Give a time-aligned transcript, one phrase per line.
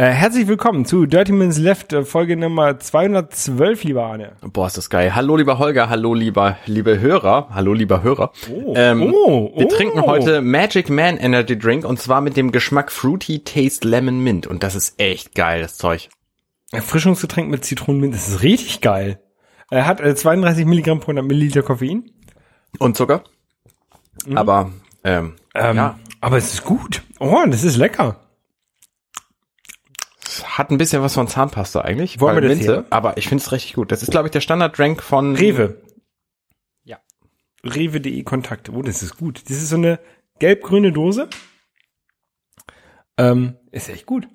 [0.00, 4.32] Äh, herzlich willkommen zu Dirty Minutes Left, äh, Folge Nummer 212, lieber Arne.
[4.40, 5.14] Boah, ist das geil.
[5.14, 5.90] Hallo, lieber Holger.
[5.90, 7.48] Hallo, lieber, liebe Hörer.
[7.50, 8.32] Hallo, lieber Hörer.
[8.50, 9.68] Oh, ähm, oh, wir oh.
[9.68, 14.46] trinken heute Magic Man Energy Drink und zwar mit dem Geschmack Fruity Taste Lemon Mint.
[14.46, 16.08] Und das ist echt geil, das Zeug.
[16.72, 19.20] Erfrischungsgetränk mit Zitronenminze, das ist richtig geil.
[19.70, 22.10] Er hat äh, 32 Milligramm pro 100 Milliliter Koffein.
[22.78, 23.22] Und Zucker.
[24.34, 24.70] Aber,
[25.04, 27.02] ähm, Ähm, ja, Aber es ist gut.
[27.18, 28.16] Oh, das ist lecker.
[30.40, 32.20] Es hat ein bisschen was von Zahnpasta eigentlich.
[32.20, 32.84] Wollen wir das Minze?
[32.90, 33.92] Aber ich finde es richtig gut.
[33.92, 35.36] Das ist, glaube ich, der Standard-Drink von...
[35.36, 35.82] Rewe.
[36.84, 36.98] Ja.
[37.64, 38.70] Rewe.de Kontakt.
[38.70, 39.42] Oh, das ist gut.
[39.48, 39.98] Das ist so eine
[40.38, 41.28] gelb-grüne Dose.
[43.18, 44.28] Ähm, ist echt gut.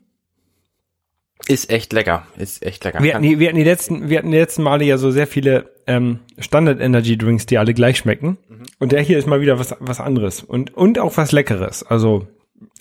[1.48, 2.26] Ist echt lecker.
[2.38, 3.02] Ist echt lecker.
[3.02, 5.28] Wir hatten, die, wir, hatten die letzten, wir hatten die letzten Male ja so sehr
[5.28, 8.38] viele ähm, Standard-Energy-Drinks, die alle gleich schmecken.
[8.80, 10.44] Und der hier ist mal wieder was, was anderes.
[10.44, 11.84] Und, und auch was Leckeres.
[11.84, 12.28] Also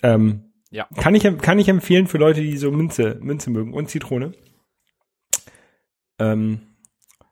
[0.03, 0.89] ähm, Ja.
[0.97, 4.33] kann, ich, kann ich empfehlen für Leute, die so Minze, Minze mögen und Zitrone.
[6.19, 6.59] Ähm,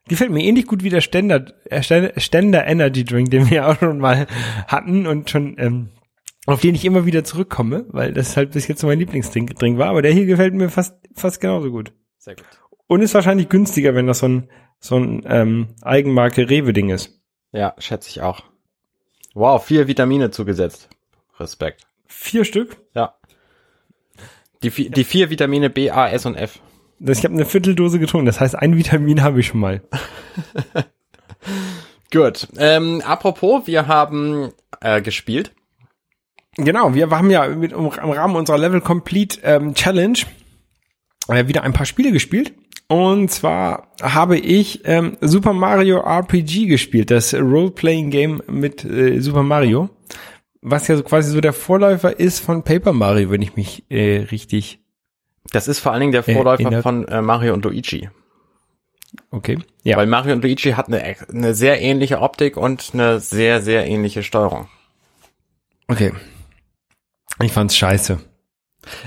[0.08, 1.82] gefällt mir ähnlich gut wie der Ständer, äh,
[2.18, 4.28] Ständer, Energy Drink, den wir auch schon mal
[4.68, 5.90] hatten und schon, ähm,
[6.46, 9.78] auf den ich immer wieder zurückkomme, weil das halt bis jetzt so mein Lieblingsdrink Drink
[9.78, 9.90] war.
[9.90, 11.92] Aber der hier gefällt mir fast, fast genauso gut.
[12.20, 12.46] Sehr gut.
[12.88, 17.22] Und ist wahrscheinlich günstiger, wenn das so ein, so ein ähm, Eigenmarke Rewe-Ding ist.
[17.52, 18.44] Ja, schätze ich auch.
[19.34, 20.90] Wow, vier Vitamine zugesetzt.
[21.40, 21.86] Respekt.
[22.06, 22.78] Vier Stück.
[22.94, 23.16] Ja.
[24.64, 26.60] Die, vi- die vier Vitamine B, A, S und F.
[27.00, 28.26] Das, ich habe eine Vierteldose getrunken.
[28.26, 29.82] Das heißt, ein Vitamin habe ich schon mal.
[32.12, 32.48] Gut.
[32.58, 35.52] Ähm, apropos, wir haben äh, gespielt.
[36.56, 40.20] Genau, wir haben ja mit, um, im Rahmen unserer Level Complete ähm, Challenge
[41.28, 42.54] äh, wieder ein paar Spiele gespielt.
[42.88, 49.90] Und zwar habe ich ähm, Super Mario RPG gespielt, das Role-Playing-Game mit äh, Super Mario,
[50.64, 54.20] was ja so quasi so der Vorläufer ist von Paper Mario, wenn ich mich äh,
[54.32, 54.80] richtig
[55.52, 58.10] Das ist vor allen Dingen der Äh, Vorläufer der- von äh, Mario und Luigi.
[59.32, 59.60] okay.
[59.84, 59.98] Ja.
[59.98, 64.24] Weil Mario und Luigi hat eine, eine sehr ähnliche Optik und eine sehr, sehr ähnliche
[64.24, 64.68] Steuerung.
[65.88, 66.14] Okay.
[67.42, 68.20] Ich fand's scheiße.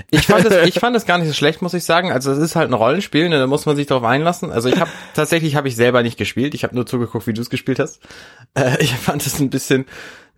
[0.09, 2.11] Ich fand es, ich fand es gar nicht so schlecht, muss ich sagen.
[2.11, 4.51] Also es ist halt ein Rollenspiel, ne, da muss man sich darauf einlassen.
[4.51, 6.53] Also ich habe tatsächlich habe ich selber nicht gespielt.
[6.53, 7.99] Ich habe nur zugeguckt, wie du es gespielt hast.
[8.55, 9.85] Äh, ich fand es ein bisschen,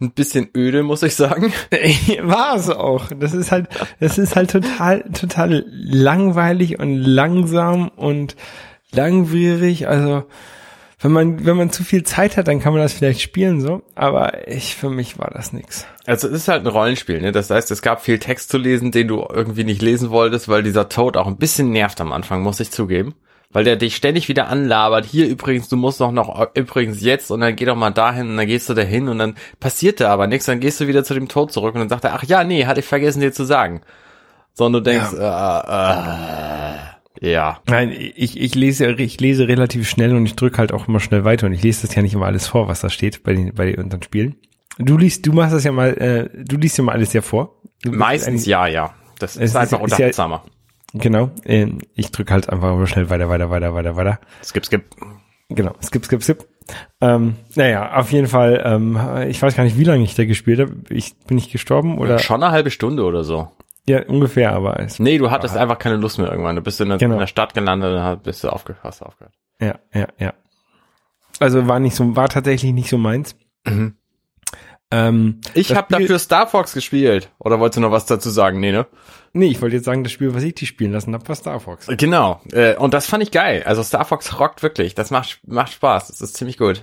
[0.01, 1.53] ein bisschen öde, muss ich sagen.
[2.21, 3.07] War es auch.
[3.17, 3.67] Das ist halt,
[3.99, 8.35] das ist halt total, total langweilig und langsam und
[8.91, 9.87] langwierig.
[9.87, 10.25] Also,
[11.01, 13.81] wenn man, wenn man zu viel Zeit hat, dann kann man das vielleicht spielen so.
[13.95, 15.87] Aber ich, für mich war das nix.
[16.05, 17.31] Also es ist halt ein Rollenspiel, ne?
[17.31, 20.61] Das heißt, es gab viel Text zu lesen, den du irgendwie nicht lesen wolltest, weil
[20.61, 23.15] dieser Toad auch ein bisschen nervt am Anfang, muss ich zugeben.
[23.51, 25.05] Weil der dich ständig wieder anlabert.
[25.05, 28.37] Hier übrigens, du musst doch noch übrigens jetzt und dann geh doch mal dahin und
[28.37, 31.15] dann gehst du dahin und dann passiert da aber nichts, dann gehst du wieder zu
[31.15, 33.45] dem Toad zurück und dann sagt er, ach ja, nee, hatte ich vergessen dir zu
[33.45, 33.81] sagen.
[34.53, 36.75] So, und du denkst, äh, äh,
[37.21, 37.59] ja.
[37.67, 41.25] Nein, ich, ich lese, ich lese relativ schnell und ich drücke halt auch immer schnell
[41.25, 43.53] weiter und ich lese das ja nicht immer alles vor, was da steht bei den,
[43.53, 44.35] bei den unseren Spielen.
[44.77, 47.61] Du liest, du machst das ja mal, äh, du liest ja mal alles ja vor.
[47.81, 48.93] Du Meistens ja, ja.
[49.19, 50.43] Das ist einfach ist ja- unterhaltsamer.
[50.93, 51.29] Genau.
[51.45, 54.19] Ähm, ich drücke halt einfach immer schnell weiter, weiter, weiter, weiter, weiter.
[54.43, 54.85] Skip, skip.
[55.49, 56.47] Genau, skip, skip, skip.
[57.01, 58.97] Ähm, naja, auf jeden Fall, ähm,
[59.27, 60.73] ich weiß gar nicht, wie lange ich da gespielt habe.
[60.89, 63.49] Ich bin nicht gestorben oder Schon eine halbe Stunde oder so.
[63.89, 66.55] Ja, ungefähr, aber es, Nee, du hattest einfach keine Lust mehr irgendwann.
[66.55, 67.15] Du bist in der, Genau.
[67.15, 69.33] in der Stadt gelandet und hast- bist du aufge hast aufgehört.
[69.59, 70.33] ja, ja, ja.
[71.39, 73.35] Also war nicht so, war tatsächlich nicht so meins.
[73.65, 73.95] Mhm.
[74.91, 77.29] Ähm, Ich habe dafür Star Fox gespielt.
[77.39, 78.59] Oder wolltest du noch was dazu sagen?
[78.59, 78.87] Nee, ne?
[79.33, 81.59] Nee, ich wollte jetzt sagen, das Spiel, was ich die spielen lassen habe, war Star
[81.59, 81.87] Fox.
[81.87, 82.41] Genau.
[82.51, 83.63] Äh, und das fand ich geil.
[83.65, 84.95] Also Star Fox rockt wirklich.
[84.95, 86.07] Das macht, macht Spaß.
[86.07, 86.81] Das ist ziemlich gut.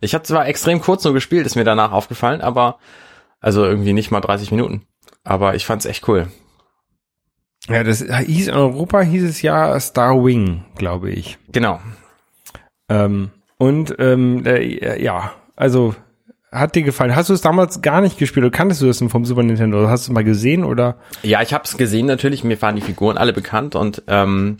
[0.00, 2.78] Ich habe zwar extrem kurz nur gespielt, ist mir danach aufgefallen, aber
[3.40, 4.86] also irgendwie nicht mal 30 Minuten.
[5.24, 6.28] Aber ich fand's echt cool.
[7.68, 11.38] Ja, das hieß in Europa hieß es ja Star Wing, glaube ich.
[11.52, 11.80] Genau.
[12.88, 15.94] Ähm, und ähm, äh, ja, also
[16.50, 17.14] hat dir gefallen.
[17.14, 19.88] Hast du es damals gar nicht gespielt oder kanntest du das denn vom Super Nintendo?
[19.88, 20.96] Hast du es mal gesehen oder?
[21.22, 22.42] Ja, ich habe es gesehen natürlich.
[22.42, 24.56] Mir waren die Figuren alle bekannt und ähm,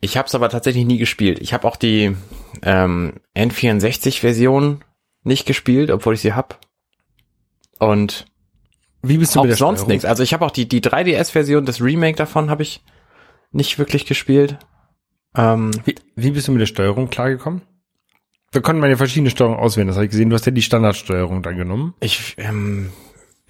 [0.00, 1.40] ich habe es aber tatsächlich nie gespielt.
[1.40, 2.14] Ich habe auch die
[2.62, 4.84] ähm, N64-Version
[5.24, 6.60] nicht gespielt, obwohl ich sie hab.
[7.78, 8.26] Und
[9.02, 10.04] Wie bist du auch mit der sonst nichts.
[10.04, 12.82] Also ich habe auch die die 3DS-Version, das Remake davon habe ich
[13.52, 14.58] nicht wirklich gespielt.
[15.36, 17.62] Ähm, Wie, wie bist du mit der Steuerung klargekommen?
[18.52, 19.86] Da konnte man ja verschiedene Steuerungen auswählen.
[19.86, 20.28] Das habe ich gesehen.
[20.28, 21.94] Du hast ja die Standardsteuerung dann genommen.
[22.00, 22.90] ich ähm,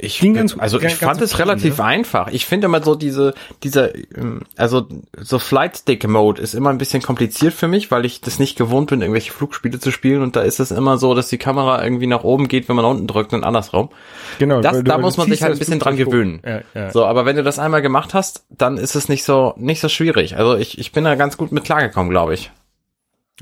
[0.03, 1.85] Ich, Ging ganz- also ich ganz fand es relativ ne?
[1.85, 2.29] einfach.
[2.29, 4.87] Ich finde immer so diese, dieser, ähm, also
[5.19, 8.57] so Flight Stick Mode ist immer ein bisschen kompliziert für mich, weil ich das nicht
[8.57, 11.83] gewohnt bin, irgendwelche Flugspiele zu spielen und da ist es immer so, dass die Kamera
[11.85, 13.91] irgendwie nach oben geht, wenn man unten drückt und andersrum.
[14.39, 14.61] Genau.
[14.61, 16.41] Das, da muss man sich halt ein bisschen dran gewöhnen.
[16.45, 16.91] Ja, ja.
[16.91, 19.89] So, aber wenn du das einmal gemacht hast, dann ist es nicht so, nicht so
[19.89, 20.37] schwierig.
[20.37, 22.51] Also ich, ich bin da ganz gut mit klargekommen, glaube ich.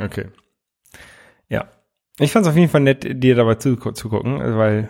[0.01, 0.27] Okay.
[1.49, 1.67] Ja.
[2.19, 4.89] Ich fand es auf jeden Fall nett, dir dabei zu, zu gucken, weil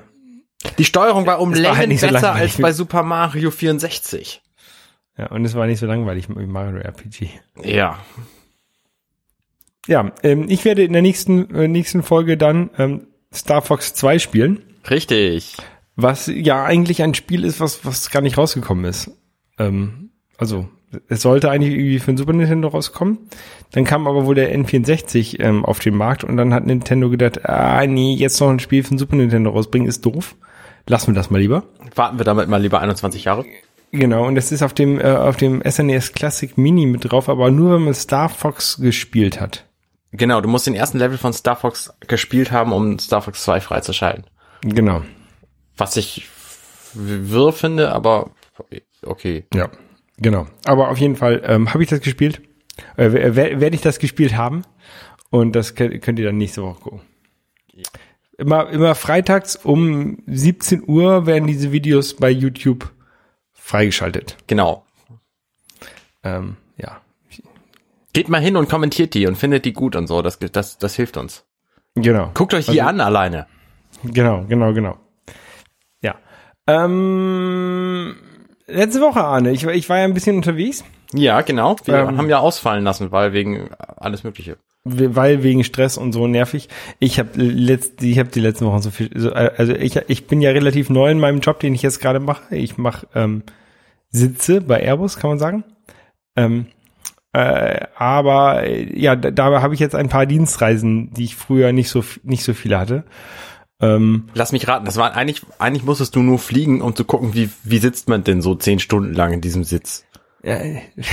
[0.78, 2.52] Die Steuerung war um Es war halt Längen so besser langweilig.
[2.54, 4.42] als bei Super Mario 64.
[5.16, 7.30] ja, und es war nicht so langweilig mit Mario RPG.
[7.62, 7.98] Ja.
[9.86, 14.18] Ja, ähm, ich werde in der nächsten äh, nächsten Folge dann ähm, Star Fox 2
[14.18, 15.56] spielen, Richtig.
[15.96, 19.10] was ja eigentlich ein Spiel ist, was was gar nicht rausgekommen ist.
[19.58, 20.68] Ähm, also
[21.08, 23.18] es sollte eigentlich irgendwie für den Super Nintendo rauskommen.
[23.72, 27.44] Dann kam aber wohl der N64 ähm, auf den Markt und dann hat Nintendo gedacht,
[27.46, 30.36] ah nee, jetzt noch ein Spiel für den Super Nintendo rausbringen ist doof.
[30.88, 31.64] Lassen wir das mal lieber.
[31.94, 33.44] Warten wir damit mal lieber 21 Jahre.
[33.92, 37.50] Genau, und das ist auf dem, äh, auf dem SNES Classic Mini mit drauf, aber
[37.50, 39.64] nur wenn man Star Fox gespielt hat.
[40.12, 43.60] Genau, du musst den ersten Level von Star Fox gespielt haben, um Star Fox 2
[43.60, 44.24] freizuschalten.
[44.62, 45.02] Genau.
[45.76, 46.26] Was ich
[46.94, 48.30] wirr finde, aber
[49.04, 49.44] okay.
[49.54, 49.68] Ja,
[50.18, 50.46] genau.
[50.64, 52.40] Aber auf jeden Fall ähm, habe ich das gespielt.
[52.96, 54.62] Äh, wer- wer- Werde ich das gespielt haben.
[55.30, 57.00] Und das könnt, könnt ihr dann nächste Woche gucken.
[58.38, 62.90] Immer, immer freitags um 17 Uhr werden diese Videos bei YouTube
[63.52, 64.36] freigeschaltet.
[64.46, 64.84] Genau.
[66.22, 67.00] Ähm, ja,
[68.12, 70.22] Geht mal hin und kommentiert die und findet die gut und so.
[70.22, 71.44] Das, das, das hilft uns.
[71.94, 72.30] genau.
[72.34, 73.46] Guckt euch die an alleine.
[74.04, 74.96] Genau, genau, genau.
[76.00, 76.14] Ja.
[76.66, 78.16] Ähm,
[78.66, 81.76] letzte Woche, Arne, ich, war- ich war ja ein bisschen unterwegs, Ja, genau.
[81.84, 82.18] Wir Ähm.
[82.18, 84.56] haben ja ausfallen lassen, weil wegen alles Mögliche.
[84.84, 86.68] Weil wegen Stress und so nervig.
[86.98, 90.40] Ich habe letzt, ich habe die letzten Wochen so viel, so, also ich, ich bin
[90.40, 92.56] ja relativ neu in meinem Job, den ich jetzt gerade mache.
[92.56, 93.42] Ich mache ähm,
[94.10, 95.64] Sitze bei Airbus, kann man sagen.
[96.36, 96.66] Ähm,
[97.32, 101.72] äh, aber äh, ja, da, da habe ich jetzt ein paar Dienstreisen, die ich früher
[101.72, 103.04] nicht so nicht so viele hatte.
[103.80, 107.34] Ähm, Lass mich raten, das war eigentlich, eigentlich musstest du nur fliegen, um zu gucken,
[107.34, 110.04] wie, wie sitzt man denn so zehn Stunden lang in diesem Sitz.
[110.42, 110.58] Ja,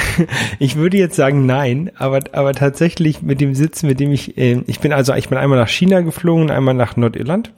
[0.60, 4.62] ich würde jetzt sagen nein, aber aber tatsächlich mit dem Sitz, mit dem ich äh,
[4.68, 7.54] ich bin also ich bin einmal nach China geflogen, einmal nach Nordirland.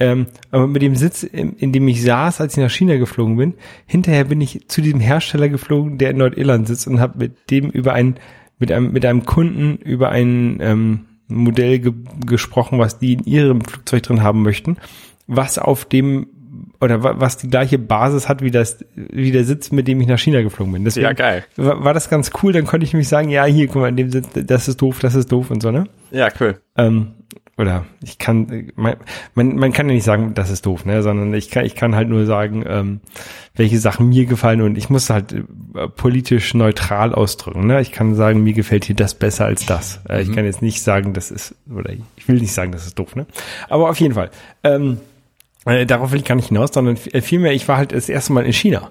[0.00, 3.36] Ähm, aber mit dem Sitz, in, in dem ich saß, als ich nach China geflogen
[3.36, 7.50] bin, hinterher bin ich zu diesem Hersteller geflogen, der in Nordirland sitzt und habe mit
[7.50, 8.16] dem über ein
[8.58, 11.92] mit einem mit einem Kunden über ein ähm, Modell ge
[12.26, 14.76] gesprochen, was die in ihrem Flugzeug drin haben möchten,
[15.26, 16.28] was auf dem
[16.80, 20.06] oder wa- was die gleiche Basis hat wie das wie der Sitz, mit dem ich
[20.06, 20.84] nach China geflogen bin.
[20.84, 21.44] Deswegen Ja, geil.
[21.56, 22.52] war, war das ganz cool.
[22.52, 24.98] Dann konnte ich mich sagen, ja hier, guck mal, in dem Sitz, das ist doof,
[25.00, 25.84] das ist doof und so ne.
[26.10, 26.60] Ja, cool.
[26.76, 27.08] Ähm,
[27.56, 28.94] oder ich kann, man,
[29.34, 31.96] man, man kann ja nicht sagen, das ist doof, ne, sondern ich kann, ich kann
[31.96, 33.00] halt nur sagen, ähm,
[33.56, 37.80] welche Sachen mir gefallen und ich muss halt äh, politisch neutral ausdrücken, ne.
[37.80, 39.98] Ich kann sagen, mir gefällt hier das besser als das.
[40.08, 42.96] Äh, Ich kann jetzt nicht sagen, das ist, oder ich will nicht sagen, das ist
[42.96, 43.26] doof, ne.
[43.68, 44.30] Aber auf jeden Fall.
[44.62, 44.98] Ähm,
[45.68, 48.32] äh, darauf will ich gar nicht hinaus, sondern äh, vielmehr, ich war halt das erste
[48.32, 48.90] Mal in China.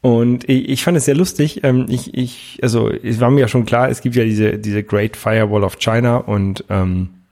[0.00, 1.64] Und ich, ich fand es sehr lustig.
[1.64, 4.82] Ähm, ich, ich, also es war mir ja schon klar, es gibt ja diese, diese
[4.82, 7.24] Great Firewall of China und ähm,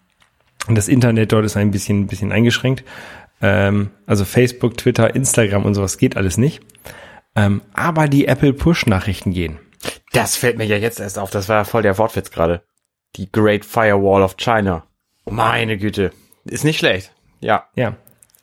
[0.68, 2.84] das Internet dort ist ein bisschen, ein bisschen eingeschränkt.
[3.42, 6.62] Ähm, also Facebook, Twitter, Instagram und sowas geht alles nicht.
[7.34, 9.58] Ähm, aber die Apple Push-Nachrichten gehen.
[10.12, 11.30] Das fällt mir ja jetzt erst auf.
[11.30, 12.62] Das war ja voll der Wortwitz gerade.
[13.16, 14.84] Die Great Firewall of China.
[15.28, 16.12] Meine Güte.
[16.44, 17.12] Ist nicht schlecht.
[17.40, 17.64] Ja.
[17.74, 17.96] Ja.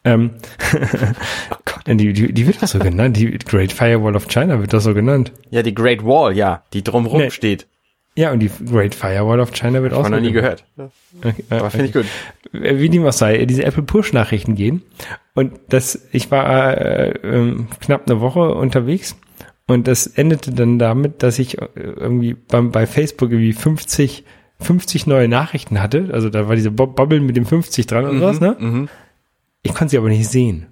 [0.03, 0.32] Ähm,
[1.51, 3.18] oh Gott, die, die, die wird doch so genannt.
[3.18, 5.32] Die Great Firewall of China wird doch so genannt.
[5.50, 7.32] Ja, die Great Wall, ja, die drumrum Nee.
[7.32, 7.68] steht.
[8.15, 10.65] Ja, und die Great Firewall of China wird auch Hab so noch nie gehört.
[11.24, 12.06] Okay, äh, Aber finde ich gut.
[12.51, 14.82] wie dem auch sei, diese Apple Push Nachrichten gehen
[15.36, 19.15] und das ich war äh, ähm, knapp eine Woche unterwegs
[19.68, 24.25] und das endete dann damit, dass ich äh, irgendwie beim, bei Facebook irgendwie 50
[24.60, 28.20] 50 neue Nachrichten hatte, also da war diese Bo- Bubble mit dem 50 dran und
[28.20, 28.89] sowas, ne?
[29.63, 30.67] Ich konnte sie aber nicht sehen.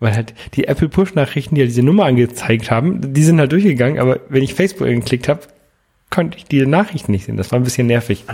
[0.00, 3.52] Weil halt die Apple Push Nachrichten, die ja diese Nummer angezeigt haben, die sind halt
[3.52, 5.42] durchgegangen, aber wenn ich Facebook angeklickt habe,
[6.10, 7.36] konnte ich diese Nachrichten nicht sehen.
[7.36, 8.24] Das war ein bisschen nervig.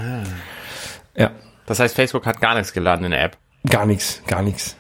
[1.15, 1.31] Ja,
[1.67, 3.37] Das heißt, Facebook hat gar nichts geladen in der App.
[3.69, 4.77] gar nichts, gar nichts.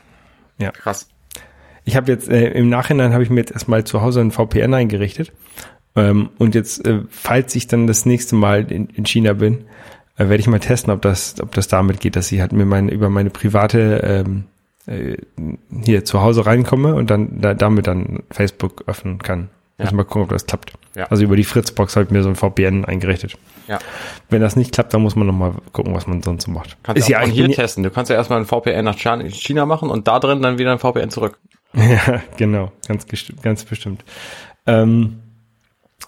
[0.72, 1.08] Krass.
[1.84, 4.74] Ich habe jetzt äh, im Nachhinein habe ich mir jetzt erstmal zu Hause ein VPN
[4.74, 5.32] eingerichtet
[5.94, 9.64] ähm, und jetzt äh, falls ich dann das nächste Mal in, in China bin,
[10.16, 12.64] äh, werde ich mal testen, ob das ob das damit geht, dass ich halt mir
[12.66, 14.44] meine über meine private ähm,
[14.88, 15.16] äh,
[15.84, 19.50] hier zu Hause reinkomme und dann da, damit dann Facebook öffnen kann.
[19.78, 19.84] Ja.
[19.84, 20.72] Muss mal gucken, ob das klappt.
[20.96, 21.04] Ja.
[21.06, 23.38] Also über die Fritzbox habe ich mir so ein VPN eingerichtet.
[23.68, 23.78] Ja.
[24.28, 26.76] Wenn das nicht klappt, dann muss man noch mal gucken, was man sonst so macht.
[26.82, 27.84] Kannst Ist ja auch hier testen.
[27.84, 30.78] Du kannst ja erstmal ein VPN nach China- machen und da drin dann wieder ein
[30.78, 31.38] VPN zurück.
[31.74, 33.06] Ja, genau, ganz,
[33.42, 34.02] ganz bestimmt.
[34.66, 35.18] Ähm,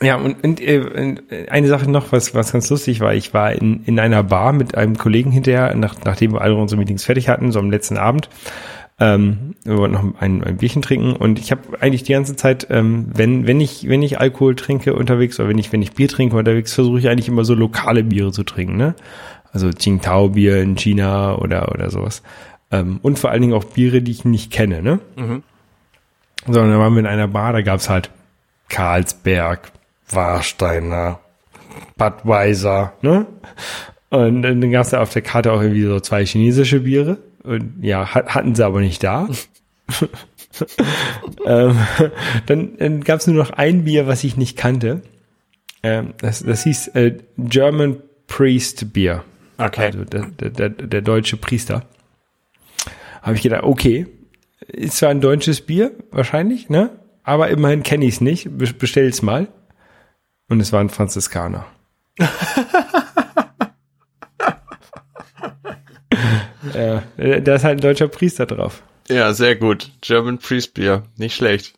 [0.02, 3.52] ja, und, und äh, und eine Sache noch, was, was ganz lustig war, ich war
[3.52, 7.28] in, in einer Bar mit einem Kollegen hinterher, nach, nachdem wir alle unsere Meetings fertig
[7.28, 8.30] hatten, so am letzten Abend.
[8.98, 12.66] Ähm, wir wollten noch ein, ein Bierchen trinken und ich habe eigentlich die ganze Zeit,
[12.70, 16.08] ähm, wenn, wenn ich, wenn ich Alkohol trinke unterwegs oder wenn ich, wenn ich Bier
[16.08, 18.94] trinke unterwegs, versuche ich eigentlich immer so lokale Biere zu trinken, ne?
[19.52, 22.22] Also Qingtao Bier in China oder, oder sowas.
[22.70, 25.00] Ähm, und vor allen Dingen auch Biere, die ich nicht kenne, ne?
[26.46, 28.10] sondern da waren wir in einer Bar, da gab's halt
[28.68, 29.72] Karlsberg,
[30.10, 31.20] Warsteiner,
[31.96, 33.26] Budweiser, ne?
[34.10, 37.18] Und dann gab's da auf der Karte auch irgendwie so zwei chinesische Biere.
[37.44, 39.28] Und ja, hat, hatten sie aber nicht da.
[41.46, 41.78] ähm,
[42.46, 45.02] dann, dann gab's nur noch ein Bier, was ich nicht kannte.
[45.82, 49.24] Ähm, das, das hieß äh, German Priest Beer.
[49.58, 49.86] Okay.
[49.86, 51.84] Also der, der, der, deutsche Priester.
[53.22, 54.06] Habe ich gedacht, okay,
[54.66, 56.90] ist zwar ein deutsches Bier, wahrscheinlich, ne?
[57.22, 58.56] Aber immerhin kenne ich es nicht.
[58.56, 59.48] Be- Bestell's mal.
[60.50, 61.64] Und es war ein Franziskaner.
[66.74, 68.82] ja, äh, da ist halt ein deutscher Priester drauf.
[69.08, 69.92] Ja, sehr gut.
[70.02, 71.04] German Priest Beer.
[71.16, 71.74] Nicht schlecht.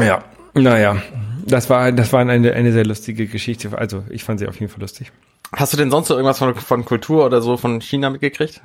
[0.00, 0.24] Ja,
[0.54, 1.00] naja,
[1.46, 3.76] das war, das war eine, eine sehr lustige Geschichte.
[3.76, 5.12] Also, ich fand sie auf jeden Fall lustig.
[5.52, 8.60] Hast du denn sonst noch irgendwas von, von Kultur oder so von China mitgekriegt?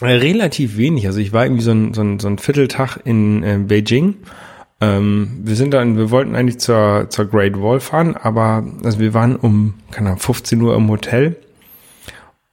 [0.00, 1.06] Äh, Relativ wenig.
[1.06, 4.16] Also ich war irgendwie so ein, so ein, so ein Vierteltag in äh, Beijing.
[4.80, 9.12] Ähm, wir sind dann, wir wollten eigentlich zur, zur Great Wall fahren, aber also wir
[9.12, 11.36] waren um, keine Ahnung, 15 Uhr im Hotel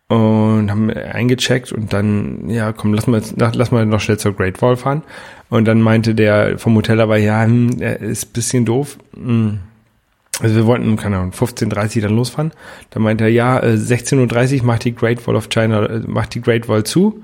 [0.07, 4.61] und haben eingecheckt und dann, ja, komm, lass mal, lass mal noch schnell zur Great
[4.61, 5.03] Wall fahren.
[5.49, 8.97] Und dann meinte der vom Hotel aber, ja, hm, ist bisschen doof.
[9.15, 9.59] Hm.
[10.41, 12.51] Also wir wollten, keine Ahnung, 15.30 dann losfahren.
[12.89, 16.35] Dann meinte er, ja, äh, 16.30 Uhr macht die Great Wall of China, äh, macht
[16.35, 17.23] die Great Wall zu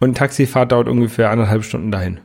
[0.00, 2.20] und Taxifahrt dauert ungefähr anderthalb Stunden dahin.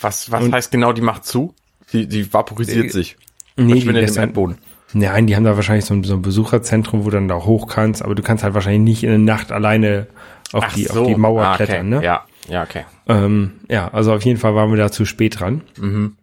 [0.00, 1.54] Was, was Und- heißt genau, die macht zu?
[1.92, 3.16] Die, die vaporisiert Äh, sich.
[3.56, 4.58] Nee, Verschwindet im gestern- Erdboden.
[4.92, 7.66] Nein, die haben da wahrscheinlich so ein, so ein Besucherzentrum, wo du dann da hoch
[7.66, 10.06] kannst, aber du kannst halt wahrscheinlich nicht in der Nacht alleine
[10.52, 11.64] auf, die, auf die Mauer Ah, okay.
[11.66, 12.04] klettern, ne?
[12.04, 12.84] Ja, ja, okay.
[13.08, 15.62] Ähm, ja, also auf jeden Fall waren wir da zu spät dran.
[15.80, 16.16] Ähm,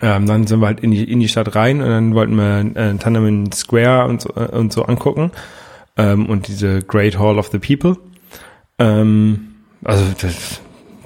[0.00, 2.94] dann sind wir halt in die, in die Stadt rein und dann wollten wir äh,
[2.98, 5.32] Tiananmen Square und so, äh, und so angucken
[5.96, 7.96] ähm, und diese Great Hall of the People.
[8.78, 10.60] Ähm, also das,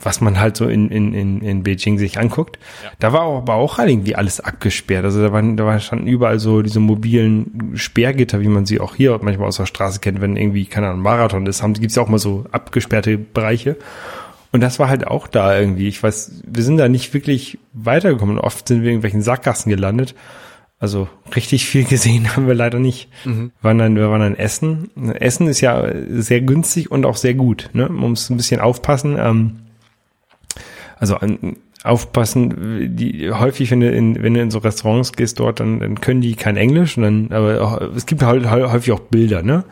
[0.04, 2.58] was man halt so in, in, in, in Beijing sich anguckt.
[2.98, 5.04] Da war auch, aber auch halt irgendwie alles abgesperrt.
[5.04, 8.94] Also da waren, da waren, standen überall so diese mobilen Sperrgitter, wie man sie auch
[8.94, 12.02] hier manchmal aus der Straße kennt, wenn irgendwie, keine Ahnung, Marathon ist, haben, gibt's ja
[12.02, 13.76] auch mal so abgesperrte Bereiche.
[14.50, 15.88] Und das war halt auch da irgendwie.
[15.88, 18.38] Ich weiß, wir sind da nicht wirklich weitergekommen.
[18.38, 20.14] Oft sind wir in irgendwelchen Sackgassen gelandet.
[20.78, 23.08] Also richtig viel gesehen haben wir leider nicht.
[23.24, 24.90] Wir waren dann, wir waren dann Essen.
[25.14, 27.70] Essen ist ja sehr günstig und auch sehr gut.
[27.72, 27.88] Ne?
[27.88, 29.16] Man muss ein bisschen aufpassen.
[29.18, 29.58] Ähm,
[31.02, 35.58] also an, aufpassen, die häufig, wenn du in, wenn du in so Restaurants gehst dort,
[35.58, 39.00] dann, dann können die kein Englisch und dann, aber auch, es gibt halt häufig auch
[39.00, 39.64] Bilder, ne?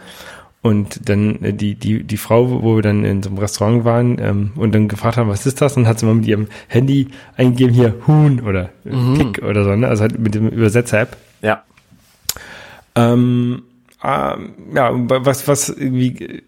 [0.61, 4.19] Und dann äh, die, die, die Frau, wo wir dann in so einem Restaurant waren
[4.21, 5.75] ähm, und dann gefragt haben, was ist das?
[5.75, 9.77] Dann hat sie mal mit ihrem Handy eingegeben, hier Huhn oder äh, Pick oder so,
[9.77, 9.87] ne?
[9.87, 11.17] Also halt mit dem Übersetzer-App.
[11.43, 11.63] Ja.
[12.97, 13.63] Ähm,
[14.03, 16.43] ähm, ja, was, was irgendwie, äh,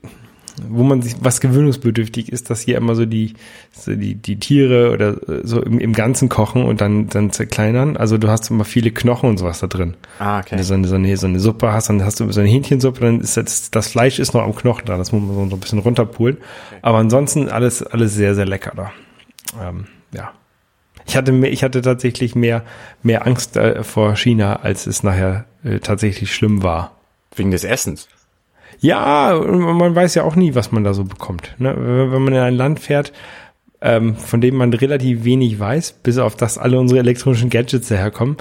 [0.68, 3.34] wo man sich, was gewöhnungsbedürftig ist, dass hier immer so die,
[3.72, 7.96] so die, die Tiere oder äh, so im, im Ganzen kochen und dann, dann zerkleinern.
[7.96, 9.94] Also du hast immer viele Knochen und sowas da drin.
[10.18, 10.56] Ah, Wenn okay.
[10.56, 13.00] du so eine, so eine, so eine Suppe hast, dann hast du so eine Hähnchensuppe,
[13.00, 15.60] dann ist das, das Fleisch ist noch am Knochen da, das muss man so ein
[15.60, 16.38] bisschen runterpulen.
[16.82, 18.92] Aber ansonsten alles, alles sehr, sehr lecker da.
[19.60, 20.32] Ähm, ja.
[21.06, 22.62] Ich hatte, mehr, ich hatte tatsächlich mehr,
[23.02, 26.96] mehr Angst äh, vor China, als es nachher äh, tatsächlich schlimm war.
[27.34, 28.08] Wegen des Essens.
[28.82, 31.54] Ja, man weiß ja auch nie, was man da so bekommt.
[31.58, 31.74] Ne?
[32.12, 33.12] Wenn man in ein Land fährt,
[33.80, 38.36] ähm, von dem man relativ wenig weiß, bis auf das alle unsere elektronischen Gadgets daherkommen.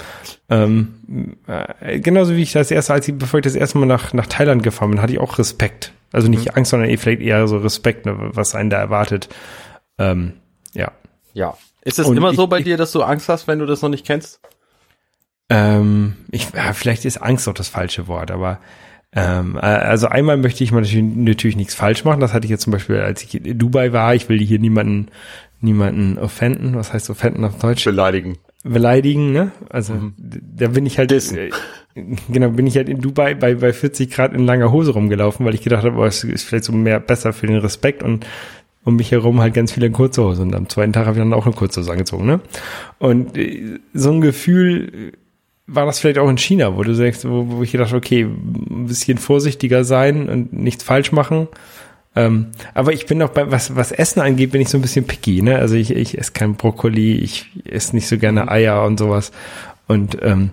[0.50, 4.12] Ähm, äh, genauso wie ich das erste, als ich, bevor ich das erste Mal nach,
[4.12, 5.92] nach Thailand gefahren bin, hatte ich auch Respekt.
[6.12, 9.28] Also nicht Angst, sondern eh vielleicht eher so Respekt, ne, was einen da erwartet.
[9.98, 10.34] Ähm,
[10.74, 10.92] ja.
[11.32, 11.56] Ja.
[11.84, 13.80] Ist es immer ich- so bei ich- dir, dass du Angst hast, wenn du das
[13.82, 14.40] noch nicht kennst?
[15.48, 18.58] Ähm, ich, ja, vielleicht ist Angst auch das falsche Wort, aber
[19.14, 22.20] ähm, äh, also einmal möchte ich natürlich, natürlich nichts falsch machen.
[22.20, 24.14] Das hatte ich jetzt zum Beispiel, als ich in Dubai war.
[24.14, 25.08] Ich will hier niemanden,
[25.60, 26.74] niemanden offenden.
[26.76, 27.84] Was heißt offenden auf Deutsch?
[27.84, 28.38] Beleidigen.
[28.64, 29.50] Beleidigen, ne?
[29.68, 31.50] Also d- da bin ich halt, äh,
[32.30, 35.54] genau, bin ich halt in Dubai bei, bei 40 Grad in langer Hose rumgelaufen, weil
[35.54, 38.24] ich gedacht habe, oh, es ist vielleicht so mehr besser für den Respekt und
[38.84, 40.42] um mich herum halt ganz viele in kurze Hose.
[40.42, 42.40] Und am zweiten Tag habe ich dann auch eine kurze Hose angezogen, ne?
[42.98, 45.12] Und äh, so ein Gefühl
[45.74, 48.86] war das vielleicht auch in China, wo du sagst, wo, wo ich gedacht okay, ein
[48.86, 51.48] bisschen vorsichtiger sein und nichts falsch machen.
[52.14, 55.06] Ähm, aber ich bin auch bei, was, was Essen angeht, bin ich so ein bisschen
[55.06, 55.56] picky, ne?
[55.56, 59.32] Also ich, ich esse kein Brokkoli, ich esse nicht so gerne Eier und sowas.
[59.88, 60.50] Und ähm,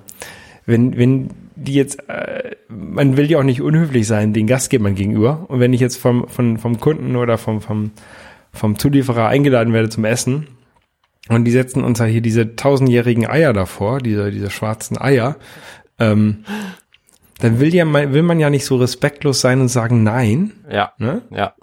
[0.66, 5.46] wenn, wenn die jetzt, äh, man will ja auch nicht unhöflich sein den Gastgebern gegenüber.
[5.50, 7.92] Und wenn ich jetzt vom, vom, vom Kunden oder vom, vom,
[8.54, 10.48] vom Zulieferer eingeladen werde zum Essen
[11.30, 15.38] und die setzen uns ja hier diese tausendjährigen Eier davor, diese, diese schwarzen Eier,
[16.00, 16.44] ähm,
[17.40, 20.52] dann will ja man, will man ja nicht so respektlos sein und sagen nein.
[20.72, 20.94] Ja.
[20.98, 21.22] Ne?
[21.32, 21.54] Ja.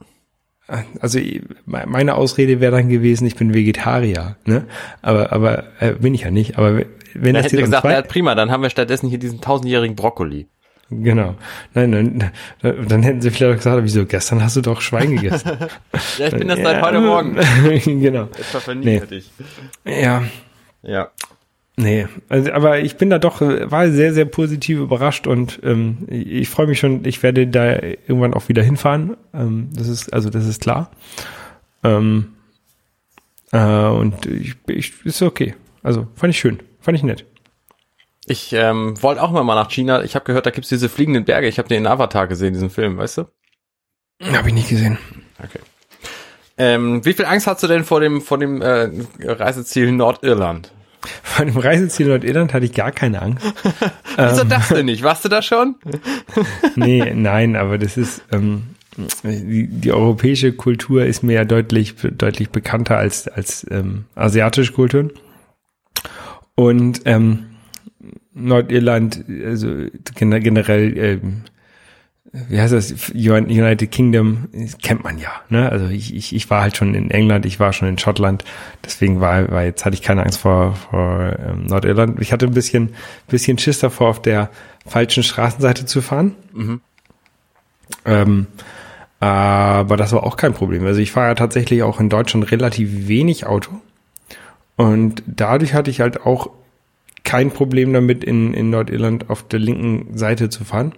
[1.01, 1.21] Also
[1.65, 4.67] meine Ausrede wäre dann gewesen, ich bin Vegetarier, ne?
[5.01, 6.59] Aber aber äh, bin ich ja nicht.
[6.59, 6.83] Aber
[7.15, 10.49] wenn Da das hätte gesagt, ja, prima, dann haben wir stattdessen hier diesen tausendjährigen Brokkoli.
[10.91, 11.35] Genau,
[11.75, 12.31] nein, nein,
[12.89, 15.51] dann, hätten sie vielleicht auch gesagt, wieso gestern hast du doch Schwein gegessen.
[16.19, 17.37] Ja, ich bin das Ja, seit heute Morgen.
[17.85, 18.29] genau.
[18.75, 19.01] Nee.
[19.01, 19.31] dich.
[19.85, 20.25] Ja,
[20.83, 21.11] Ja.
[21.77, 26.27] nee, also, aber ich bin da doch war sehr sehr positiv überrascht und ähm, ich,
[26.27, 27.05] ich freue mich schon.
[27.05, 29.17] Ich werde da irgendwann auch wieder hinfahren.
[29.35, 30.91] Ähm, das ist also das ist klar.
[31.85, 32.33] Ähm,
[33.53, 35.55] äh, und ich, ich ist okay.
[35.83, 37.25] Also fand ich schön, fand ich nett.
[38.27, 40.03] Ich ähm, wollte auch mal nach China.
[40.03, 41.47] Ich habe gehört, da gibt's diese fliegenden Berge.
[41.47, 43.25] Ich habe den in Avatar gesehen, diesen Film, weißt du?
[44.21, 44.99] Habe ich nicht gesehen.
[45.39, 45.61] Okay.
[46.59, 48.91] Ähm, wie viel Angst hast du denn vor dem vor dem äh,
[49.21, 50.73] Reiseziel Nordirland?
[51.23, 53.47] Vor dem Reiseziel Nordirland hatte ich gar keine Angst.
[54.17, 54.49] Wieso Ähm.
[54.49, 55.03] das denn nicht?
[55.03, 55.77] Warst du da schon?
[56.77, 58.75] Nee, nein, aber das ist ähm,
[59.23, 65.13] die, die europäische Kultur ist mir ja deutlich deutlich bekannter als als ähm, asiatische Kulturen.
[66.55, 67.56] Und ähm,
[68.39, 71.43] Nordirland, also gen- generell, ähm,
[72.51, 74.49] wie heißt das, United Kingdom,
[74.83, 75.31] kennt man ja.
[75.49, 75.71] Ne?
[75.71, 78.45] Also ich, ich, ich war halt schon in England, ich war schon in Schottland,
[78.85, 82.21] deswegen war, war jetzt hatte ich keine Angst vor, vor ähm, Nordirland.
[82.21, 82.91] Ich hatte ein bisschen,
[83.27, 84.51] bisschen Schiss davor, auf der
[84.85, 86.35] falschen Straßenseite zu fahren.
[88.05, 88.47] Ähm,
[89.19, 90.85] aber das war auch kein Problem.
[90.85, 93.71] Also ich fahre ja tatsächlich auch in Deutschland relativ wenig Auto.
[94.77, 96.51] Und dadurch hatte ich halt auch
[97.27, 100.95] kein Problem damit, in, in Nordirland auf der linken Seite zu fahren.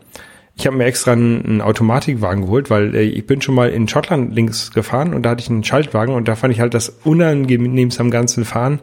[0.55, 3.89] Ich habe mir extra einen, einen Automatikwagen geholt, weil äh, ich bin schon mal in
[3.89, 6.91] Schottland links gefahren und da hatte ich einen Schaltwagen und da fand ich halt das
[7.05, 8.81] Unangenehmste am ganzen Fahren,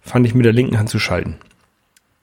[0.00, 1.36] fand ich mit der linken Hand zu schalten.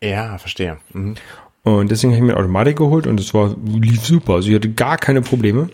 [0.02, 0.78] Ja, verstehe.
[0.94, 1.16] Mhm.
[1.64, 4.36] Und deswegen habe ich mir eine Automatik geholt und es war lief super.
[4.36, 5.70] Also ich hatte gar keine Probleme.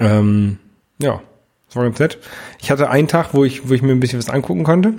[0.00, 0.58] Ähm,
[1.00, 1.20] ja,
[1.66, 2.18] das war ganz nett.
[2.60, 4.94] Ich hatte einen Tag, wo ich, wo ich mir ein bisschen was angucken konnte.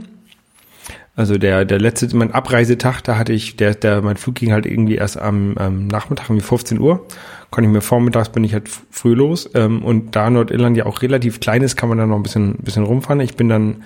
[1.16, 4.66] Also der, der letzte, mein Abreisetag, da hatte ich, der, der, mein Flug ging halt
[4.66, 7.06] irgendwie erst am, am Nachmittag, um 15 Uhr.
[7.52, 9.50] Konnte ich mir vormittags, bin ich halt früh los.
[9.54, 12.52] Ähm, und da Nordirland ja auch relativ klein ist, kann man da noch ein bisschen,
[12.52, 13.20] ein bisschen rumfahren.
[13.20, 13.84] Ich bin dann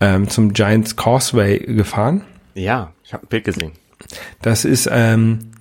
[0.00, 2.22] ähm, zum Giants Causeway gefahren.
[2.54, 3.72] Ja, ich habe ein Bild gesehen.
[4.40, 5.52] Das ist ähm,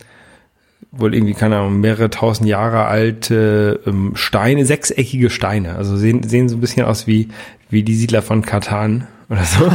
[0.91, 5.76] wohl irgendwie, keine Ahnung, mehrere tausend Jahre alte ähm, Steine, sechseckige Steine.
[5.76, 7.30] Also sehen, sehen so ein bisschen aus wie,
[7.69, 9.72] wie die Siedler von Katan oder so.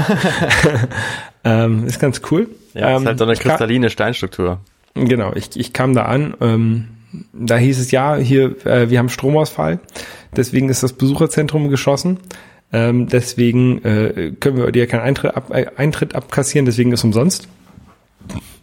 [1.45, 2.49] ähm, ist ganz cool.
[2.75, 4.61] Ja, ähm, ist halt so eine kam- kristalline Steinstruktur.
[4.95, 6.35] Genau, ich, ich kam da an.
[6.40, 6.88] Ähm,
[7.33, 9.81] da hieß es ja, hier, äh, wir haben Stromausfall.
[10.37, 12.19] Deswegen ist das Besucherzentrum geschlossen.
[12.73, 17.49] Ähm, deswegen äh, können wir dir keinen Eintritt, ab, äh, Eintritt abkassieren, deswegen ist umsonst.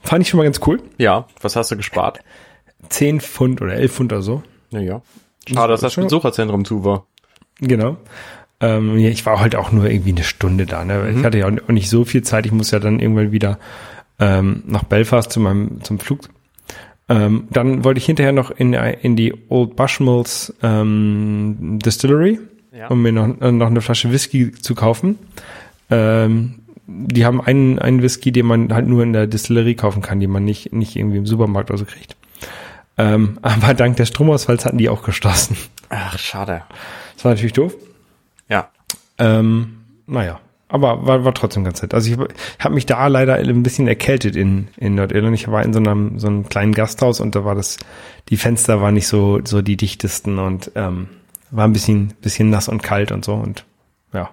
[0.01, 0.81] Fand ich schon mal ganz cool.
[0.97, 2.19] Ja, was hast du gespart?
[2.89, 4.43] 10 Pfund oder 11 Pfund oder so.
[4.71, 5.01] Ja, ja.
[5.47, 7.05] Schade, dass das Besucherzentrum zu war.
[7.59, 7.97] Genau.
[8.63, 10.85] Ähm, ich war halt auch nur irgendwie eine Stunde da.
[10.85, 11.13] Ne?
[11.17, 12.45] Ich hatte ja auch nicht so viel Zeit.
[12.45, 13.59] Ich muss ja dann irgendwann wieder
[14.19, 16.29] ähm, nach Belfast zu meinem zum Flug.
[17.09, 22.39] Ähm, dann wollte ich hinterher noch in, in die Old Bushmills ähm, Distillery,
[22.71, 22.87] Ja.
[22.87, 25.19] um mir noch, äh, noch eine Flasche Whisky zu kaufen.
[25.91, 26.55] Ähm,
[26.87, 30.29] die haben einen, einen Whisky, den man halt nur in der Distillerie kaufen kann, den
[30.31, 32.15] man nicht, nicht irgendwie im Supermarkt oder so kriegt.
[32.97, 35.57] Ähm, aber dank des Stromausfalls hatten die auch geschlossen.
[35.89, 36.61] Ach, schade.
[37.15, 37.75] Das war natürlich doof.
[38.49, 38.69] Ja.
[39.17, 41.93] Ähm, naja, aber war, war trotzdem ganz nett.
[41.93, 42.17] Also ich
[42.59, 45.35] habe mich da leider ein bisschen erkältet in, in Nordirland.
[45.35, 47.77] Ich war in so einem, so einem kleinen Gasthaus und da war das,
[48.29, 51.09] die Fenster waren nicht so, so die dichtesten und ähm,
[51.51, 53.65] war ein bisschen, bisschen nass und kalt und so und
[54.13, 54.31] ja,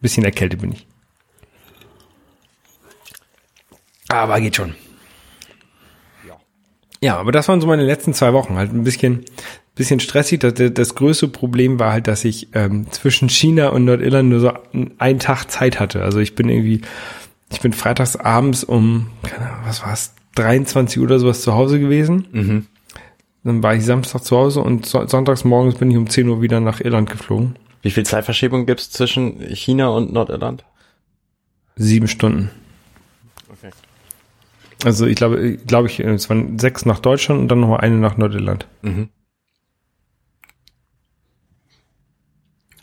[0.00, 0.86] bisschen erkältet bin ich.
[4.08, 4.74] Aber geht schon.
[7.00, 8.56] Ja, aber das waren so meine letzten zwei Wochen.
[8.56, 9.24] Halt ein bisschen,
[9.78, 10.40] bisschen stressig.
[10.40, 14.52] Das, das größte Problem war halt, dass ich ähm, zwischen China und Nordirland nur so
[14.98, 16.02] einen Tag Zeit hatte.
[16.02, 16.82] Also ich bin irgendwie,
[17.50, 21.80] ich bin freitags abends um, keine Ahnung, was war's, 23 Uhr oder sowas zu Hause
[21.80, 22.28] gewesen.
[23.44, 26.42] Dann war ich Samstag zu Hause und so, sonntags morgens bin ich um 10 Uhr
[26.42, 27.56] wieder nach Irland geflogen.
[27.82, 30.64] Wie viel Zeitverschiebung gibt's zwischen China und Nordirland?
[31.76, 32.50] Sieben Stunden.
[33.48, 33.70] Okay.
[34.84, 38.16] Also ich glaube, glaube ich, es waren sechs nach Deutschland und dann nochmal eine nach
[38.16, 38.66] Nordirland.
[38.82, 39.08] Mhm.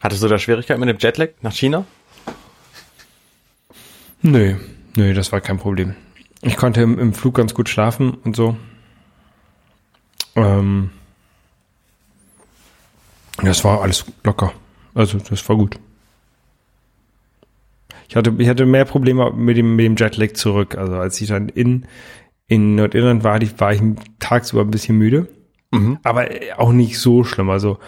[0.05, 1.83] Hattest du da Schwierigkeiten mit dem Jetlag nach China?
[4.21, 4.53] Nö,
[4.95, 5.95] nö, das war kein Problem.
[6.43, 8.55] Ich konnte im, im Flug ganz gut schlafen und so.
[10.35, 10.91] Ähm,
[13.41, 14.53] das war alles locker.
[14.93, 15.79] Also das war gut.
[18.07, 20.77] Ich hatte, ich hatte mehr Probleme mit dem, mit dem Jetlag zurück.
[20.77, 21.87] Also als ich dann in,
[22.45, 23.81] in Nordirland war, war ich
[24.19, 25.27] tagsüber ein bisschen müde.
[26.03, 27.49] Aber auch nicht so schlimm.
[27.49, 27.79] Also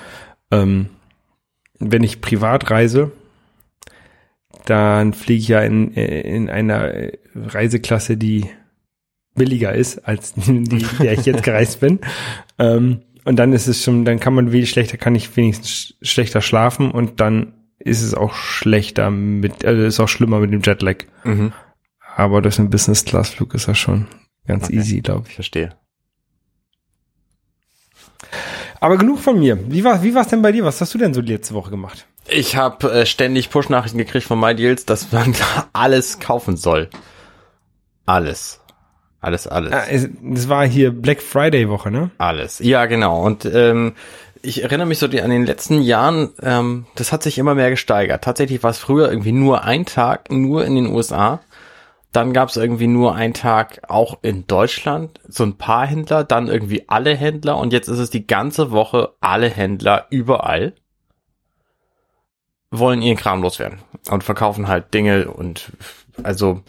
[0.50, 0.90] ähm,
[1.80, 3.12] wenn ich privat reise,
[4.66, 6.92] dann fliege ich ja in, in einer
[7.36, 8.50] Reiseklasse, die
[9.36, 12.00] billiger ist als die, der ich jetzt gereist bin.
[12.60, 15.94] Ähm, und dann ist es schon, dann kann man wenig schlechter, kann ich wenigstens sch
[16.02, 20.62] schlechter schlafen und dann ist es auch schlechter mit, also ist auch schlimmer mit dem
[20.64, 21.04] Jetlag.
[21.24, 21.54] Mhm.
[22.16, 24.08] Aber durch einen Business-Class-Flug ist das schon
[24.48, 24.78] ganz Okay.
[24.78, 25.30] easy, glaube ich.
[25.30, 25.76] Ich verstehe.
[28.80, 29.58] Aber genug von mir.
[29.72, 30.64] Wie war, wie war's denn bei dir?
[30.64, 32.06] Was hast du denn so die letzte Woche gemacht?
[32.30, 36.90] Ich habe äh, ständig Push-Nachrichten gekriegt von MyDeals, dass man da alles kaufen soll.
[38.06, 38.60] Alles.
[39.20, 39.74] Alles, alles.
[39.74, 42.12] Ah, es, es war hier Black Friday Woche, ne?
[42.18, 42.60] Alles.
[42.60, 43.26] Ja, genau.
[43.26, 43.94] Und ähm,
[44.42, 47.70] ich erinnere mich so die, an den letzten Jahren, ähm, das hat sich immer mehr
[47.70, 48.24] gesteigert.
[48.24, 51.42] Tatsächlich war es früher irgendwie nur ein Tag, nur in den USA.
[52.18, 56.48] Dann gab es irgendwie nur einen Tag auch in Deutschland, so ein paar Händler, dann
[56.48, 60.74] irgendwie alle Händler und jetzt ist es die ganze Woche alle Händler überall
[62.72, 63.78] wollen ihren Kram loswerden
[64.10, 65.72] und verkaufen halt Dinge und
[66.24, 66.64] also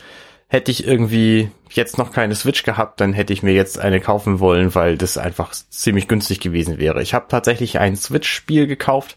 [0.49, 4.41] hätte ich irgendwie jetzt noch keine Switch gehabt, dann hätte ich mir jetzt eine kaufen
[4.41, 7.03] wollen, weil das einfach ziemlich günstig gewesen wäre.
[7.03, 9.17] Ich habe tatsächlich ein Switch-Spiel gekauft,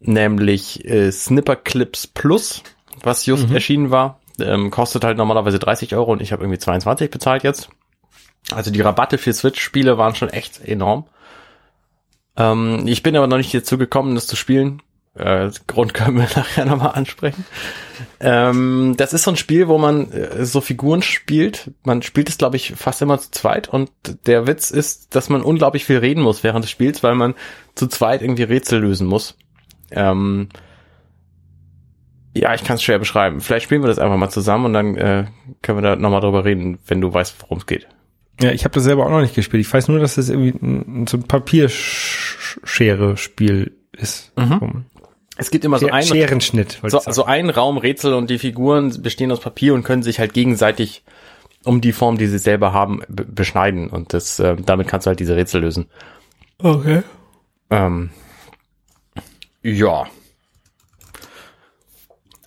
[0.00, 2.62] nämlich äh, Snipper Clips Plus,
[3.02, 4.20] was just erschienen war.
[4.40, 7.70] Ähm, kostet halt normalerweise 30 Euro und ich habe irgendwie 22 bezahlt jetzt.
[8.52, 11.06] Also die Rabatte für Switch-Spiele waren schon echt enorm.
[12.36, 14.82] Ähm, ich bin aber noch nicht dazu gekommen, das zu spielen.
[15.14, 17.44] Äh, Grund können wir nachher nochmal ansprechen.
[18.20, 21.72] Ähm, das ist so ein Spiel, wo man äh, so Figuren spielt.
[21.84, 23.68] Man spielt es, glaube ich, fast immer zu zweit.
[23.68, 23.90] Und
[24.26, 27.34] der Witz ist, dass man unglaublich viel reden muss während des Spiels, weil man
[27.74, 29.36] zu zweit irgendwie Rätsel lösen muss.
[29.90, 30.48] Ähm,
[32.34, 33.40] ja, ich kann es schwer beschreiben.
[33.40, 35.26] Vielleicht spielen wir das einfach mal zusammen und dann äh,
[35.62, 37.88] können wir da nochmal drüber reden, wenn du weißt, worum es geht.
[38.40, 39.60] Ja, ich habe das selber auch noch nicht gespielt.
[39.60, 44.32] Ich weiß nur, dass das irgendwie ein, so ein Papierschere-Spiel ist.
[44.36, 44.86] Mhm.
[45.36, 46.80] Es gibt immer so Scher- ein Scherenschnitt.
[46.86, 51.02] so, so ein Raumrätsel und die Figuren bestehen aus Papier und können sich halt gegenseitig
[51.64, 53.88] um die Form, die sie selber haben, be beschneiden.
[53.90, 55.86] Und das, äh, damit kannst du halt diese Rätsel lösen.
[56.58, 57.02] okay.
[57.70, 58.10] Ähm,
[59.62, 60.06] ja.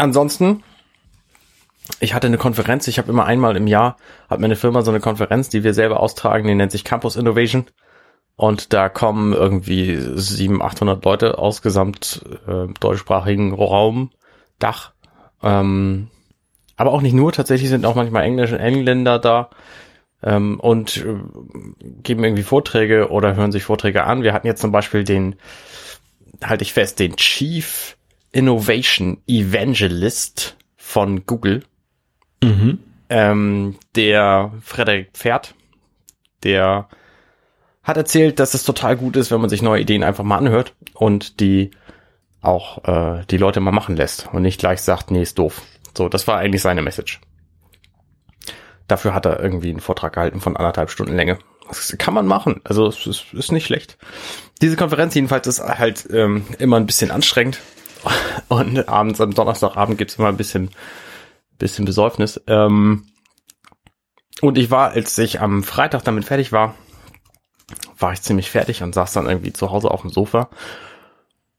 [0.04, 0.63] Ansonsten,
[2.02, 3.96] ich hatte eine Konferenz, ich habe immer einmal im Jahr,
[4.30, 7.68] hat meine Firma so eine Konferenz, die wir selber austragen, die nennt sich Campus Innovation.
[8.36, 14.12] Und da kommen irgendwie 700, 800 Leute aus gesamt äh, deutschsprachigen Raum,
[14.60, 14.92] Dach.
[15.42, 16.10] Ähm,
[16.76, 19.52] aber auch nicht nur, tatsächlich sind auch manchmal englische Engländer da
[20.22, 21.16] ähm, und äh,
[22.04, 24.22] geben irgendwie Vorträge oder hören sich Vorträge an.
[24.22, 25.38] Wir hatten jetzt zum Beispiel den,
[26.44, 27.96] halte ich fest, den Chief
[28.34, 31.63] Innovation Evangelist von Google,
[32.43, 32.80] Mhm.
[33.10, 35.56] ähm, der Frederik Pferd,
[36.43, 36.89] der
[37.84, 40.74] hat erzählt, dass es total gut ist, wenn man sich neue Ideen einfach mal anhört
[40.93, 41.72] und die
[42.41, 45.62] auch äh, die Leute mal machen lässt und nicht gleich sagt, nee, ist doof.
[45.98, 47.22] So, das war eigentlich seine Message.
[48.88, 51.39] Dafür hat er irgendwie einen Vortrag gehalten von anderthalb Stunden Länge.
[51.69, 52.60] Das kann man machen.
[52.65, 53.98] Also es ist, ist nicht schlecht.
[54.62, 57.60] Diese Konferenz jedenfalls ist halt ähm, immer ein bisschen anstrengend.
[58.50, 60.70] Und abends, am Donnerstagabend gibt's immer ein bisschen,
[61.58, 62.42] bisschen Besäufnis.
[62.48, 63.06] Ähm,
[64.42, 66.76] und ich war, als ich am Freitag damit fertig war,
[67.98, 70.50] war ich ziemlich fertig und saß dann irgendwie zu Hause auf dem Sofa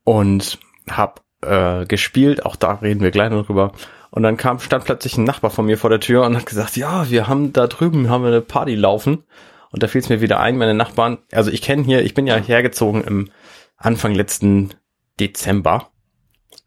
[0.05, 0.59] und
[0.91, 2.45] hab äh, gespielt.
[2.45, 3.73] Auch da reden wir gleich noch drüber.
[4.11, 6.77] Und dann kam, stand plötzlich ein Nachbar von mir vor der Tür und hat gesagt,
[6.77, 9.25] ja, wir haben da drüben, haben wir eine Party laufen.
[9.71, 12.29] Und da fiel es mir wieder ein, meine Nachbarn, also ich kenne hier, ich bin
[12.29, 13.31] ja hergezogen im
[13.77, 14.71] Anfang letzten
[15.19, 15.91] Dezember,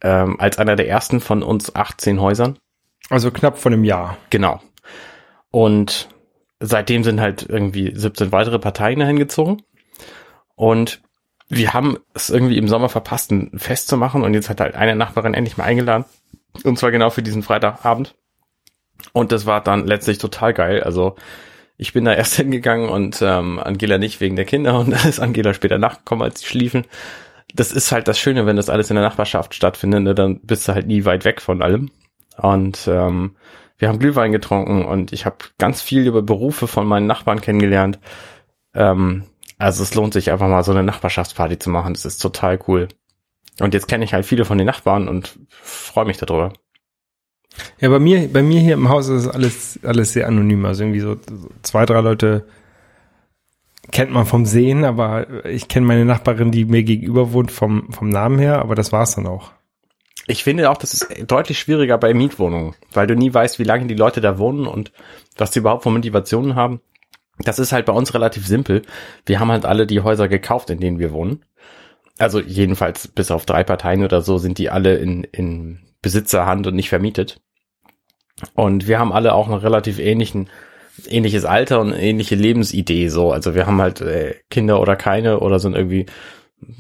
[0.01, 2.57] ähm, als einer der ersten von uns 18 Häusern.
[3.09, 4.17] Also knapp von einem Jahr.
[4.29, 4.61] Genau.
[5.51, 6.09] Und
[6.59, 9.63] seitdem sind halt irgendwie 17 weitere Parteien dahin gezogen.
[10.55, 11.01] Und
[11.49, 14.23] wir haben es irgendwie im Sommer verpasst, ein Fest zu machen.
[14.23, 16.05] Und jetzt hat halt eine Nachbarin endlich mal eingeladen.
[16.63, 18.15] Und zwar genau für diesen Freitagabend.
[19.13, 20.83] Und das war dann letztlich total geil.
[20.83, 21.15] Also
[21.77, 24.79] ich bin da erst hingegangen und ähm, Angela nicht wegen der Kinder.
[24.79, 26.85] Und da ist Angela später nachgekommen, als sie schliefen.
[27.53, 30.03] Das ist halt das Schöne, wenn das alles in der Nachbarschaft stattfindet.
[30.03, 30.15] Ne?
[30.15, 31.91] Dann bist du halt nie weit weg von allem.
[32.37, 33.35] Und ähm,
[33.77, 37.99] wir haben Glühwein getrunken und ich habe ganz viel über Berufe von meinen Nachbarn kennengelernt.
[38.73, 39.23] Ähm,
[39.57, 41.93] also es lohnt sich einfach mal so eine Nachbarschaftsparty zu machen.
[41.93, 42.87] Das ist total cool.
[43.59, 46.53] Und jetzt kenne ich halt viele von den Nachbarn und freue mich darüber.
[47.79, 50.65] Ja, bei mir, bei mir hier im Haus ist alles, alles sehr anonym.
[50.65, 52.45] Also irgendwie so, so zwei, drei Leute
[53.91, 58.09] kennt man vom Sehen, aber ich kenne meine Nachbarin, die mir gegenüber wohnt, vom, vom
[58.09, 59.51] Namen her, aber das war's dann auch.
[60.29, 63.87] Ich finde auch, das ist deutlich schwieriger bei Mietwohnungen, weil du nie weißt, wie lange
[63.87, 64.91] die Leute da wohnen und
[65.37, 66.81] was sie überhaupt für Motivationen haben.
[67.39, 68.81] Das ist halt bei uns relativ simpel.
[69.25, 71.45] Wir haben halt alle die Häuser gekauft, in denen wir wohnen.
[72.17, 76.75] Also jedenfalls bis auf drei Parteien oder so sind die alle in, in Besitzerhand und
[76.75, 77.39] nicht vermietet.
[78.53, 80.49] Und wir haben alle auch einen relativ ähnlichen,
[81.07, 83.31] ähnliches Alter und ähnliche Lebensidee so.
[83.31, 86.05] Also wir haben halt äh, Kinder oder keine oder sind irgendwie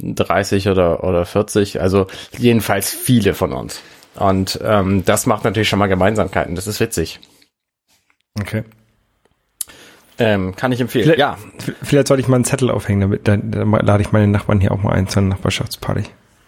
[0.01, 1.81] 30 oder, oder 40.
[1.81, 3.81] Also jedenfalls viele von uns.
[4.15, 6.55] Und ähm, das macht natürlich schon mal Gemeinsamkeiten.
[6.55, 7.19] Das ist witzig.
[8.39, 8.63] Okay.
[10.19, 11.03] Ähm, kann ich empfehlen.
[11.03, 11.37] Vielleicht, ja,
[11.83, 14.71] vielleicht sollte ich mal einen Zettel aufhängen, damit dann, dann lade ich meine Nachbarn hier
[14.71, 16.03] auch mal ein zu einer Nachbarschaftsparty.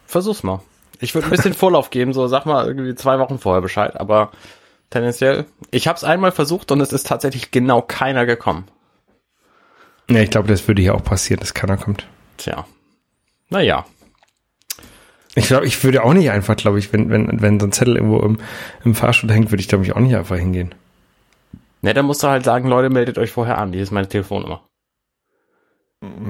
[0.08, 0.62] versuch's mal.
[1.00, 4.32] Ich würde ein bisschen Vorlauf geben, so sag mal irgendwie zwei Wochen vorher Bescheid, aber
[4.90, 5.46] tendenziell.
[5.72, 8.66] Ich habe es einmal versucht und es ist tatsächlich genau keiner gekommen.
[10.10, 12.08] Ja, ich glaube, das würde hier auch passieren, dass keiner kommt.
[12.38, 12.66] Tja.
[13.50, 13.86] Naja.
[15.36, 17.96] Ich glaube, ich würde auch nicht einfach, glaube ich, wenn, wenn, wenn so ein Zettel
[17.96, 18.40] irgendwo im,
[18.84, 20.74] im Fahrstuhl hängt, würde ich, glaube ich, auch nicht einfach hingehen.
[21.82, 23.72] Ne, dann musst du halt sagen, Leute, meldet euch vorher an.
[23.72, 24.68] Hier ist meine Telefonnummer.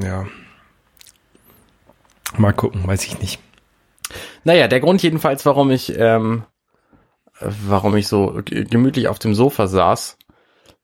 [0.04, 0.28] Ja.
[2.38, 3.40] Mal gucken, weiß ich nicht.
[4.44, 6.49] Naja, der Grund jedenfalls, warum ich, ähm, äh,
[7.40, 10.18] warum ich so gemütlich auf dem Sofa saß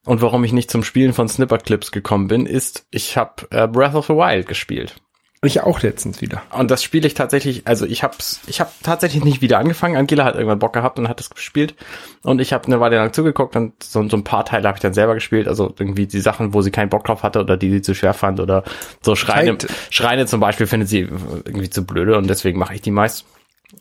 [0.05, 3.95] und warum ich nicht zum Spielen von Snipper-Clips gekommen bin, ist, ich habe äh, Breath
[3.95, 4.95] of the Wild gespielt.
[5.43, 6.41] Ich auch letztens wieder.
[6.51, 9.95] Und das spiele ich tatsächlich, also ich hab's, ich habe tatsächlich nicht wieder angefangen.
[9.95, 11.75] Angela hat irgendwann Bock gehabt und hat es gespielt.
[12.23, 14.81] Und ich habe eine Weile lang zugeguckt und so, so ein paar Teile habe ich
[14.81, 15.47] dann selber gespielt.
[15.47, 18.13] Also irgendwie die Sachen, wo sie keinen Bock drauf hatte oder die sie zu schwer
[18.13, 18.63] fand oder
[19.01, 19.71] so Schreine, Zeit.
[19.91, 23.25] Schreine zum Beispiel findet sie irgendwie zu blöde und deswegen mache ich die meist.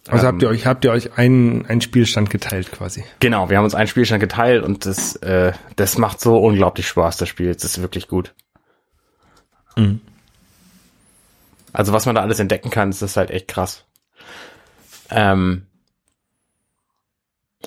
[0.08, 3.04] Also Ähm, habt ihr euch, habt ihr euch einen, einen Spielstand geteilt quasi?
[3.20, 7.16] Genau, wir haben uns einen Spielstand geteilt und das, äh, das macht so unglaublich Spaß,
[7.16, 7.54] das Spiel.
[7.54, 8.34] Das ist wirklich gut.
[9.76, 10.00] Mhm.
[11.72, 13.84] Also was man da alles entdecken kann, das ist halt echt krass.
[15.10, 15.66] Ähm,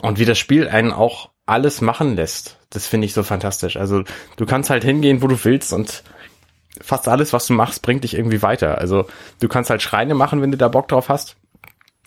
[0.02, 3.78] und wie das Spiel einen auch alles machen lässt, das finde ich so fantastisch.
[3.78, 4.04] Also
[4.36, 6.04] du kannst halt hingehen, wo du willst und
[6.80, 8.78] fast alles, was du machst, bringt dich irgendwie weiter.
[8.78, 9.08] Also
[9.40, 11.36] du kannst halt Schreine machen, wenn du da Bock drauf hast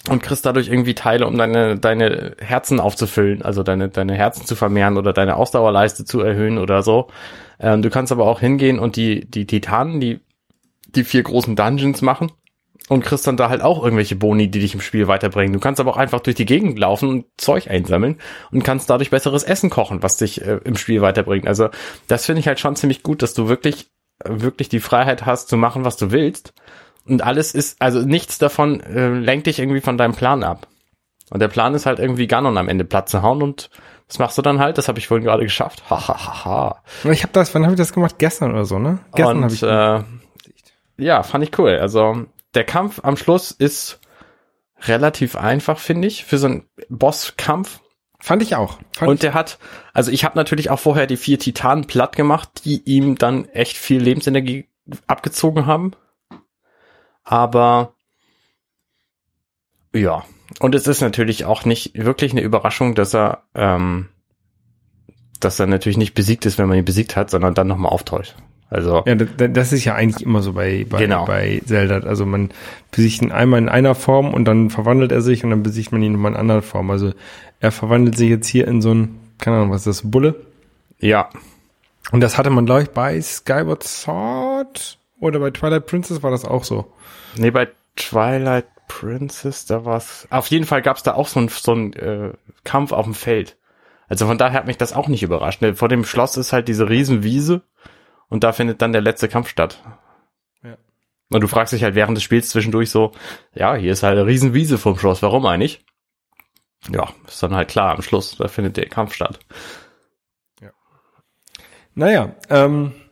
[0.08, 4.56] und kriegst dadurch irgendwie Teile, um deine, deine Herzen aufzufüllen, also deine, deine Herzen zu
[4.56, 7.08] vermehren oder deine Ausdauerleiste zu erhöhen oder so.
[7.58, 10.20] Ähm, du kannst aber auch hingehen und die, die Titanen, die,
[10.94, 12.32] die vier großen Dungeons machen
[12.88, 15.52] und kriegst dann da halt auch irgendwelche Boni, die dich im Spiel weiterbringen.
[15.52, 18.18] Du kannst aber auch einfach durch die Gegend laufen und Zeug einsammeln
[18.50, 21.46] und kannst dadurch besseres Essen kochen, was dich äh, im Spiel weiterbringt.
[21.46, 21.68] Also
[22.08, 23.90] das finde ich halt schon ziemlich gut, dass du wirklich,
[24.24, 26.54] wirklich die Freiheit hast zu machen, was du willst.
[27.06, 30.68] Und alles ist, also nichts davon äh, lenkt dich irgendwie von deinem Plan ab.
[31.30, 33.70] Und der Plan ist halt irgendwie Ganon am Ende platt zu hauen und
[34.08, 35.88] das machst du dann halt, das habe ich vorhin gerade geschafft.
[35.88, 36.82] Ha, ha, ha, ha.
[37.10, 38.16] Ich habe das, wann habe ich das gemacht?
[38.18, 38.98] Gestern oder so, ne?
[39.14, 39.62] Gestern habe und ich.
[39.62, 41.78] äh, ja, fand ich cool.
[41.78, 44.00] Also der Kampf am Schluss ist
[44.82, 47.80] relativ einfach, finde ich, für so einen Bosskampf.
[48.18, 48.78] fand ich auch.
[48.96, 49.58] Fand Und der hat,
[49.92, 53.76] also ich habe natürlich auch vorher die vier Titanen platt gemacht, die ihm dann echt
[53.76, 54.68] viel Lebensenergie
[55.06, 55.92] abgezogen haben.
[57.24, 57.92] Aber
[59.94, 60.24] ja,
[60.60, 64.08] und es ist natürlich auch nicht wirklich eine Überraschung, dass er, ähm,
[65.40, 68.36] dass er natürlich nicht besiegt ist, wenn man ihn besiegt hat, sondern dann nochmal auftaucht.
[68.68, 71.24] Also Ja, das, das ist ja eigentlich immer so bei, bei, Genau.
[71.24, 72.06] bei Zelda.
[72.06, 72.50] Also man
[72.92, 76.02] besiegt ihn einmal in einer Form und dann verwandelt er sich und dann besiegt man
[76.02, 76.90] ihn nochmal in einer anderen Form.
[76.90, 77.12] Also
[77.58, 80.36] er verwandelt sich jetzt hier in so ein, keine Ahnung, was ist das, Bulle?
[81.00, 81.30] ja,
[82.12, 86.44] Und das hatte man, glaube ich, bei Skyward Sword oder bei Twilight Princess war das
[86.44, 86.92] auch so.
[87.36, 90.26] Nee, bei Twilight Princess, da war's.
[90.30, 92.32] Auf jeden Fall gab's da auch so ein, so ein äh,
[92.64, 93.56] Kampf auf dem Feld.
[94.08, 95.62] Also von daher hat mich das auch nicht überrascht.
[95.62, 95.74] Ne?
[95.76, 97.62] Vor dem Schloss ist halt diese Riesenwiese
[98.28, 99.82] und da findet dann der letzte Kampf statt.
[100.64, 100.76] Ja.
[101.30, 103.12] Und du fragst dich halt während des Spiels zwischendurch so,
[103.54, 105.84] ja, hier ist halt eine Riesenwiese vom Schloss, warum eigentlich?
[106.90, 109.38] Ja, ist dann halt klar, am Schluss, da findet der Kampf statt.
[111.94, 113.09] Naja, ähm, äh,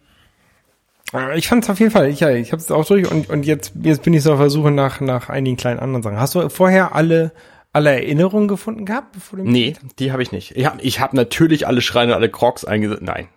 [1.35, 3.47] ich fand es auf jeden Fall, ich, ja, ich habe es auch durch und, und
[3.47, 6.21] jetzt, jetzt bin ich so auf der Suche nach, nach einigen kleinen anderen Sachen.
[6.21, 7.33] Hast du vorher alle,
[7.73, 9.12] alle Erinnerungen gefunden gehabt?
[9.12, 10.57] Bevor du Nee, die habe ich nicht.
[10.57, 13.03] Ich habe ich hab natürlich alle Schreine, alle Crocs eingesetzt.
[13.03, 13.29] Nein.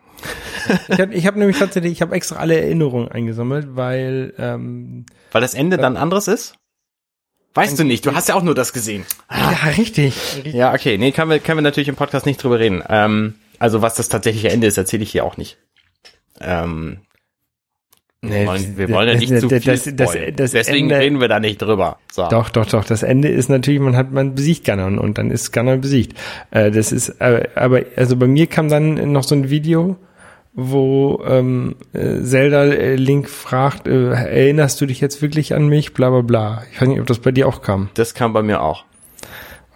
[0.89, 5.41] Ich habe ich hab nämlich tatsächlich, ich habe extra alle Erinnerungen eingesammelt, weil ähm, Weil
[5.41, 6.55] das Ende dann anderes ist?
[7.53, 9.05] Weißt du nicht, du hast ja auch nur das gesehen.
[9.29, 10.53] ja richtig, richtig.
[10.53, 12.83] Ja, okay, nee, können wir, können wir natürlich im Podcast nicht drüber reden.
[12.87, 15.57] Ähm, also was das tatsächliche Ende ist, erzähle ich hier auch nicht.
[16.39, 16.99] Ähm,
[18.23, 21.19] Nee, wollen, wir wollen ja das- nicht zu viel das- das- das Deswegen Ende- reden
[21.19, 21.97] wir da nicht drüber.
[22.11, 22.27] So.
[22.29, 22.85] Doch, doch, doch.
[22.85, 26.15] Das Ende ist natürlich, man hat, man besiegt Ganon und dann ist Ganon besiegt.
[26.51, 29.95] Äh, das ist, äh, aber also bei mir kam dann noch so ein Video,
[30.53, 35.93] wo ähm, äh, Zelda äh, Link fragt, äh, erinnerst du dich jetzt wirklich an mich?
[35.95, 36.63] Bla bla bla.
[36.71, 37.89] Ich weiß nicht, ob das bei dir auch kam.
[37.95, 38.85] Das kam bei mir auch.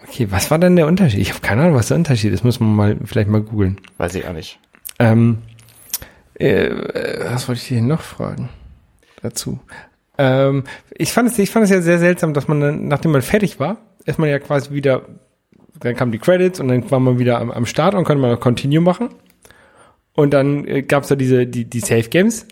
[0.06, 1.18] Okay, was war denn der Unterschied?
[1.20, 2.44] Ich habe keine Ahnung, was der Unterschied ist.
[2.44, 3.78] Muss man mal vielleicht mal googeln.
[3.98, 4.60] Weiß ich auch nicht.
[5.00, 5.38] Ähm,
[6.38, 8.48] äh, äh, was wollte ich hier noch fragen
[9.22, 9.60] dazu?
[10.18, 13.22] Ähm, ich fand es, ich fand es ja sehr seltsam, dass man dann, nachdem man
[13.22, 15.02] fertig war, ist man ja quasi wieder,
[15.78, 18.38] dann kamen die Credits und dann war man wieder am, am Start und konnte man
[18.40, 19.10] Continue machen.
[20.12, 22.46] Und dann äh, gab es da diese, die, die Safe Games.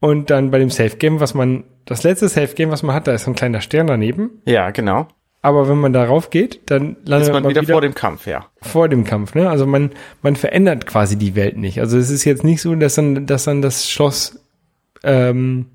[0.00, 3.06] Und dann bei dem Safe Game, was man, das letzte Safe Game, was man hat,
[3.06, 4.42] da ist ein kleiner Stern daneben.
[4.44, 5.08] Ja, genau.
[5.44, 8.46] Aber wenn man darauf geht, dann landet Ist man wieder, vor dem Kampf, ja.
[8.62, 9.50] vor dem Kampf, ne?
[9.50, 9.90] Also man,
[10.22, 11.80] man verändert quasi die Welt nicht.
[11.80, 14.38] Also es ist jetzt nicht so, dass dann, dass dann das Schloss
[15.02, 15.66] ähm,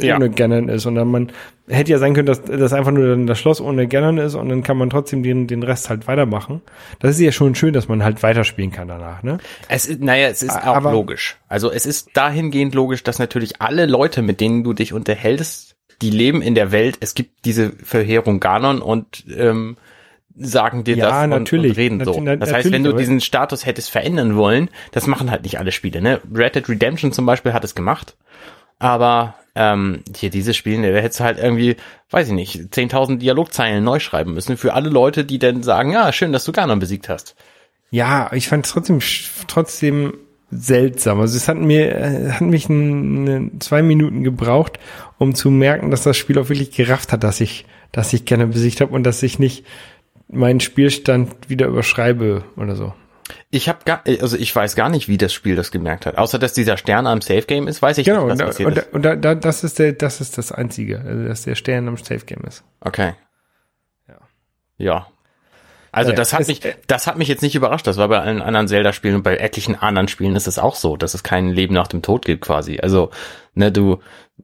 [0.00, 0.16] Ja.
[0.16, 1.30] ohne Ganon ist, sondern man
[1.68, 4.48] hätte ja sein können, dass das einfach nur dann das Schloss ohne Ganon ist und
[4.48, 6.60] dann kann man trotzdem den, den Rest halt weitermachen.
[6.98, 9.38] Das ist ja schon schön, dass man halt weiterspielen kann danach, ne?
[9.68, 11.38] Es ist, naja, es ist auch Aber- logisch.
[11.48, 16.10] Also es ist dahingehend logisch, dass natürlich alle Leute, mit denen du dich unterhältst, die
[16.10, 16.96] leben in der Welt.
[17.00, 19.76] Es gibt diese Verheerung Ganon und ähm,
[20.36, 21.72] sagen dir Ja, das und, natürlich.
[21.72, 22.12] und reden so.
[22.12, 25.72] Natu- Das heißt, wenn du diesen Status hättest verändern wollen, das machen halt nicht alle
[25.72, 26.00] Spiele.
[26.00, 26.20] Ne?
[26.34, 28.16] Red Dead Redemption zum Beispiel hat es gemacht,
[28.78, 31.76] aber ähm, hier dieses Spiel, ne, da hättest du halt irgendwie,
[32.10, 36.12] weiß ich nicht, 10.000 Dialogzeilen neu schreiben müssen für alle Leute, die dann sagen, ja,
[36.12, 37.34] schön, dass du Ganon besiegt hast.
[37.90, 39.00] Ja, ich fand es trotzdem
[39.48, 40.14] trotzdem
[40.50, 41.20] seltsam.
[41.20, 44.78] Also es hat mir äh, hat mich ein, zwei Minuten gebraucht,
[45.18, 48.46] um zu merken, dass das Spiel auch wirklich gerafft hat, dass ich dass ich gerne
[48.46, 49.64] besiegt habe und dass ich nicht
[50.28, 52.94] meinen Spielstand wieder überschreibe oder so.
[53.50, 56.18] Ich habe gar, also ich weiß gar nicht, wie das Spiel das gemerkt hat.
[56.18, 58.46] Außer dass dieser Stern am Safe Game ist, weiß ich Genau, nicht, und, was da,
[58.46, 58.92] passiert und, da, ist.
[58.92, 61.96] und da, da, das ist der das ist das einzige, also dass der Stern am
[61.96, 62.64] Safe Game ist.
[62.80, 63.14] Okay.
[64.08, 64.18] Ja.
[64.78, 65.06] Ja.
[65.92, 67.86] Also Ja, das hat mich, das hat mich jetzt nicht überrascht.
[67.86, 70.96] Das war bei allen anderen Zelda-Spielen und bei etlichen anderen Spielen ist es auch so,
[70.96, 72.78] dass es kein Leben nach dem Tod gibt quasi.
[72.80, 73.10] Also
[73.54, 73.98] ne, du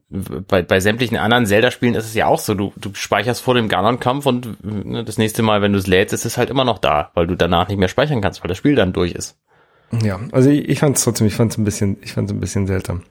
[0.09, 3.69] bei, bei sämtlichen anderen Zelda-Spielen ist es ja auch so, du, du speicherst vor dem
[3.69, 6.79] Ganon-Kampf und ne, das nächste Mal, wenn du es lädst, ist es halt immer noch
[6.79, 9.39] da, weil du danach nicht mehr speichern kannst, weil das Spiel dann durch ist.
[10.03, 12.37] Ja, also ich, ich fand es trotzdem, ich fand es ein bisschen, ich fand es
[12.37, 13.03] ein bisschen seltsam.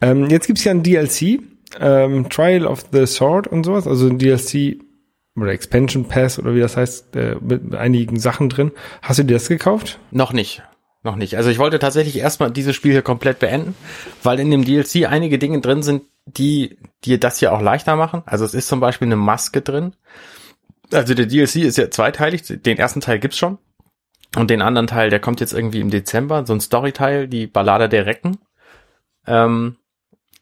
[0.00, 1.40] Ähm, jetzt gibt's ja ein DLC,
[1.80, 4.78] ähm, Trial of the Sword und sowas, also ein DLC
[5.42, 8.72] oder Expansion Pass oder wie das heißt, äh, mit einigen Sachen drin.
[9.02, 9.98] Hast du dir das gekauft?
[10.10, 10.62] Noch nicht.
[11.02, 11.36] Noch nicht.
[11.36, 13.74] Also ich wollte tatsächlich erstmal dieses Spiel hier komplett beenden,
[14.22, 18.22] weil in dem DLC einige Dinge drin sind, die dir das hier auch leichter machen.
[18.26, 19.94] Also es ist zum Beispiel eine Maske drin.
[20.92, 22.42] Also der DLC ist ja zweiteilig.
[22.46, 23.58] Den ersten Teil gibt's schon.
[24.36, 26.44] Und den anderen Teil, der kommt jetzt irgendwie im Dezember.
[26.46, 28.38] So ein Storyteil, die Ballade der Recken.
[29.26, 29.76] Ähm,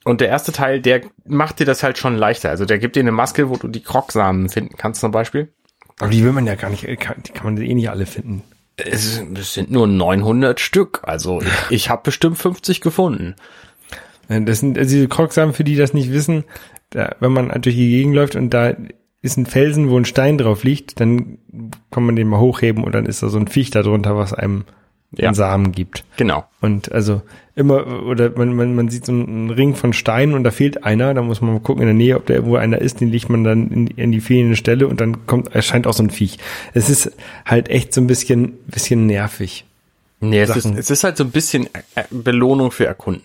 [0.09, 2.49] und der erste Teil, der macht dir das halt schon leichter.
[2.49, 5.53] Also der gibt dir eine Maske, wo du die Krogsamen finden kannst zum Beispiel.
[5.99, 8.43] Aber die will man ja gar nicht, kann, die kann man eh nicht alle finden.
[8.77, 11.01] Es, es sind nur 900 Stück.
[11.03, 13.37] Also ich, ich habe bestimmt 50 gefunden.
[14.29, 16.45] Das sind also diese Krogsamen, für die das nicht wissen,
[16.89, 18.75] da, wenn man durch die Gegend läuft und da
[19.21, 21.39] ist ein Felsen, wo ein Stein drauf liegt, dann
[21.91, 24.33] kann man den mal hochheben und dann ist da so ein Viech da drunter, was
[24.33, 24.65] einem
[25.13, 25.29] Ja.
[25.29, 26.05] einen Samen gibt.
[26.17, 26.45] Genau.
[26.61, 27.23] Und also
[27.55, 31.15] immer, oder man, man, man sieht so einen Ring von Steinen und da fehlt einer,
[31.15, 33.31] da muss man mal gucken in der Nähe, ob da irgendwo einer ist, den legt
[33.31, 36.39] man dann in, in die fehlende Stelle und dann kommt, erscheint auch so ein Viech.
[36.75, 37.13] Es ist
[37.47, 39.65] halt echt so ein bisschen, bisschen nervig.
[40.21, 43.23] Nee, es ist, es ist halt so ein bisschen äh, Belohnung für Erkunden.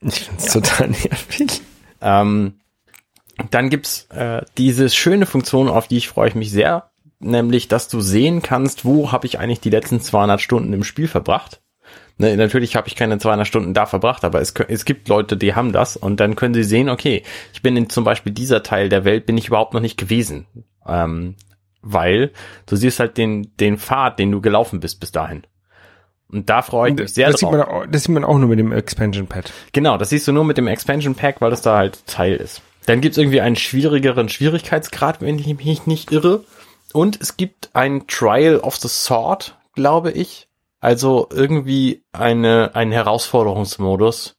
[0.00, 1.60] Ich finde es total nervig.
[2.00, 2.54] Ähm,
[3.50, 6.90] dann gibt's äh, diese schöne Funktion, auf die ich freue ich mich sehr,
[7.22, 11.08] nämlich, dass du sehen kannst, wo habe ich eigentlich die letzten 200 Stunden im Spiel
[11.08, 11.60] verbracht.
[12.18, 15.54] Ne, natürlich habe ich keine 200 Stunden da verbracht, aber es, es gibt Leute, die
[15.54, 18.88] haben das und dann können sie sehen, okay, ich bin in zum Beispiel dieser Teil
[18.88, 20.46] der Welt, bin ich überhaupt noch nicht gewesen.
[20.86, 21.36] Ähm,
[21.82, 22.30] weil
[22.66, 25.42] du siehst halt den, den Pfad, den du gelaufen bist bis dahin.
[26.30, 27.56] Und da freue ich mich sehr das, sieht drauf.
[27.56, 29.52] man auch, das sieht man auch nur mit dem Expansion Pad.
[29.72, 32.62] Genau, das siehst du nur mit dem Expansion Pack, weil das da halt Teil ist.
[32.86, 36.44] Dann gibt's irgendwie einen schwierigeren Schwierigkeitsgrad, wenn ich mich nicht irre.
[36.92, 40.48] Und es gibt ein Trial of the Sword, glaube ich.
[40.80, 44.36] Also irgendwie eine, einen Herausforderungsmodus.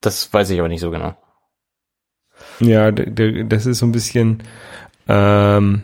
[0.00, 1.16] Das weiß ich aber nicht so genau.
[2.58, 4.42] Ja, das ist so ein bisschen,
[5.08, 5.82] ähm,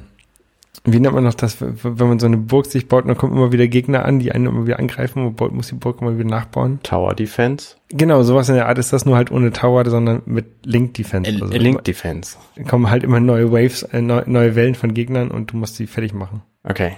[0.84, 3.36] wie nennt man noch das, wenn man so eine Burg sich baut und dann kommen
[3.36, 6.18] immer wieder Gegner an, die einen immer wieder angreifen und baut, muss die Burg immer
[6.18, 6.80] wieder nachbauen.
[6.82, 7.76] Tower Defense.
[7.88, 11.30] Genau, sowas in der Art ist das nur halt ohne Tower, sondern mit Link Defense.
[11.30, 12.36] Äh, Also Link Defense.
[12.68, 15.86] kommen halt immer neue Waves, äh, neu, neue Wellen von Gegnern und du musst die
[15.86, 16.96] fertig machen, Okay.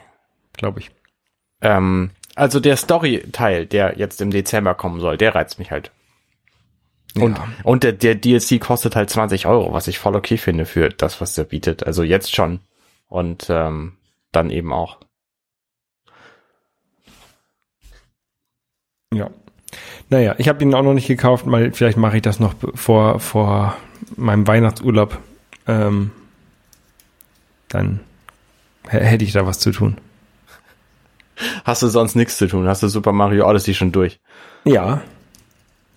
[0.55, 0.91] glaube ich.
[1.61, 5.91] Ähm, also der Story-Teil, der jetzt im Dezember kommen soll, der reizt mich halt.
[7.17, 7.49] Und, Ja.
[7.65, 11.21] und der, der DLC kostet halt 20 Euro, was ich voll okay finde für das,
[11.21, 11.85] was der bietet.
[11.87, 12.61] Also jetzt schon.
[13.09, 13.97] Und ähm,
[14.33, 14.99] dann eben auch.
[19.13, 19.31] Ja.
[20.11, 23.21] Naja, ich habe ihn auch noch nicht gekauft, weil vielleicht mache ich das noch vor,
[23.21, 23.77] vor
[24.17, 25.19] meinem Weihnachtsurlaub.
[25.67, 26.13] Ähm,
[27.69, 28.01] dann
[28.87, 29.99] hätte ich da was zu tun.
[31.65, 32.67] Hast du sonst nichts zu tun?
[32.67, 34.19] Hast du Super Mario Odyssey schon durch?
[34.65, 35.03] Ja.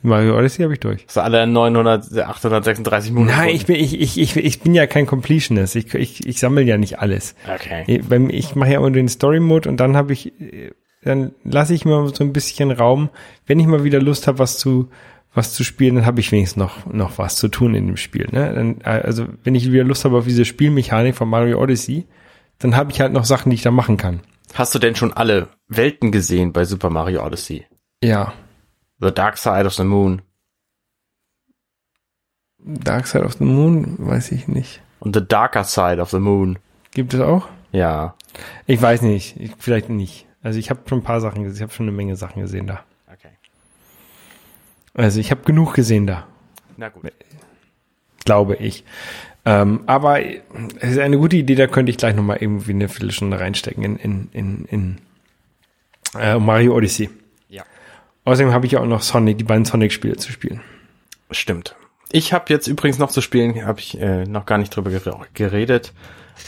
[0.03, 1.05] Mario Odyssey habe ich durch.
[1.05, 3.31] Hast du alle 900, 836 Minuten?
[3.31, 5.75] Nein, ich bin, ich, ich, ich, ich bin ja kein Completionist.
[5.75, 7.35] Ich, ich, ich sammle ja nicht alles.
[7.53, 7.83] Okay.
[7.87, 10.71] Ich, ich mache ja immer den Story-Mode und dann habe ich, äh,
[11.03, 13.09] dann lasse ich mir so ein bisschen Raum.
[13.45, 14.89] Wenn ich mal wieder Lust habe, was zu,
[15.33, 18.27] was zu spielen, dann habe ich wenigstens noch, noch was zu tun in dem Spiel.
[18.31, 18.53] Ne?
[18.53, 22.07] Dann, äh, also wenn ich wieder Lust habe auf diese Spielmechanik von Mario Odyssey,
[22.59, 24.21] dann habe ich halt noch Sachen, die ich da machen kann.
[24.53, 27.65] Hast du denn schon alle Welten gesehen bei Super Mario Odyssey?
[28.03, 28.33] Ja.
[29.01, 30.21] The Dark Side of the Moon
[32.63, 34.81] Dark Side of the Moon, weiß ich nicht.
[34.99, 36.59] und The Darker Side of the Moon.
[36.91, 37.47] Gibt es auch?
[37.71, 38.15] Ja.
[38.67, 39.35] Ich weiß nicht.
[39.39, 40.27] Ich, vielleicht nicht.
[40.43, 41.57] Also ich habe schon ein paar Sachen gesehen.
[41.57, 42.83] Ich habe schon eine Menge Sachen gesehen da.
[43.11, 43.31] Okay.
[44.93, 46.27] Also ich habe genug gesehen da.
[46.77, 47.11] Na gut.
[48.25, 48.83] glaube ich.
[49.43, 53.39] Ähm, aber es ist eine gute Idee, da könnte ich gleich nochmal irgendwie eine Viertelstunde
[53.39, 54.97] reinstecken in, in, in, in
[56.19, 57.09] äh, Mario Odyssey.
[58.25, 60.61] Außerdem habe ich ja auch noch Sonic, die beiden Sonic-Spiele zu spielen.
[61.31, 61.75] Stimmt.
[62.11, 65.25] Ich habe jetzt übrigens noch zu spielen, habe ich äh, noch gar nicht drüber ger-
[65.33, 65.93] geredet.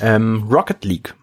[0.01, 1.15] Ähm, Rocket League.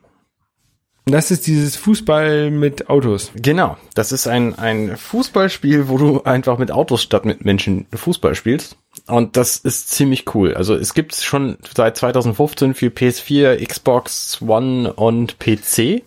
[1.07, 3.33] Das ist dieses Fußball mit Autos.
[3.35, 3.77] Genau.
[3.95, 8.77] Das ist ein, ein Fußballspiel, wo du einfach mit Autos statt mit Menschen Fußball spielst.
[9.07, 10.55] Und das ist ziemlich cool.
[10.55, 16.03] Also es gibt es schon seit 2015 für PS4, Xbox One und PC.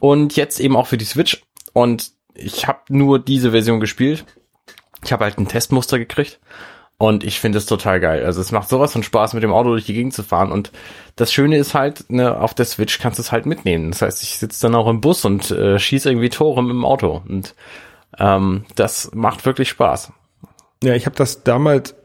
[0.00, 1.42] Und jetzt eben auch für die Switch.
[1.72, 4.24] Und ich habe nur diese Version gespielt.
[5.04, 6.38] Ich habe halt ein Testmuster gekriegt.
[6.98, 8.24] Und ich finde es total geil.
[8.24, 10.52] Also es macht sowas von Spaß, mit dem Auto durch die Gegend zu fahren.
[10.52, 10.70] Und
[11.16, 13.90] das Schöne ist halt, ne, auf der Switch kannst du es halt mitnehmen.
[13.90, 16.84] Das heißt, ich sitze dann auch im Bus und äh, schieße irgendwie Tore mit dem
[16.84, 17.20] Auto.
[17.26, 17.56] Und
[18.18, 20.12] ähm, das macht wirklich Spaß.
[20.84, 21.96] Ja, ich habe das damals,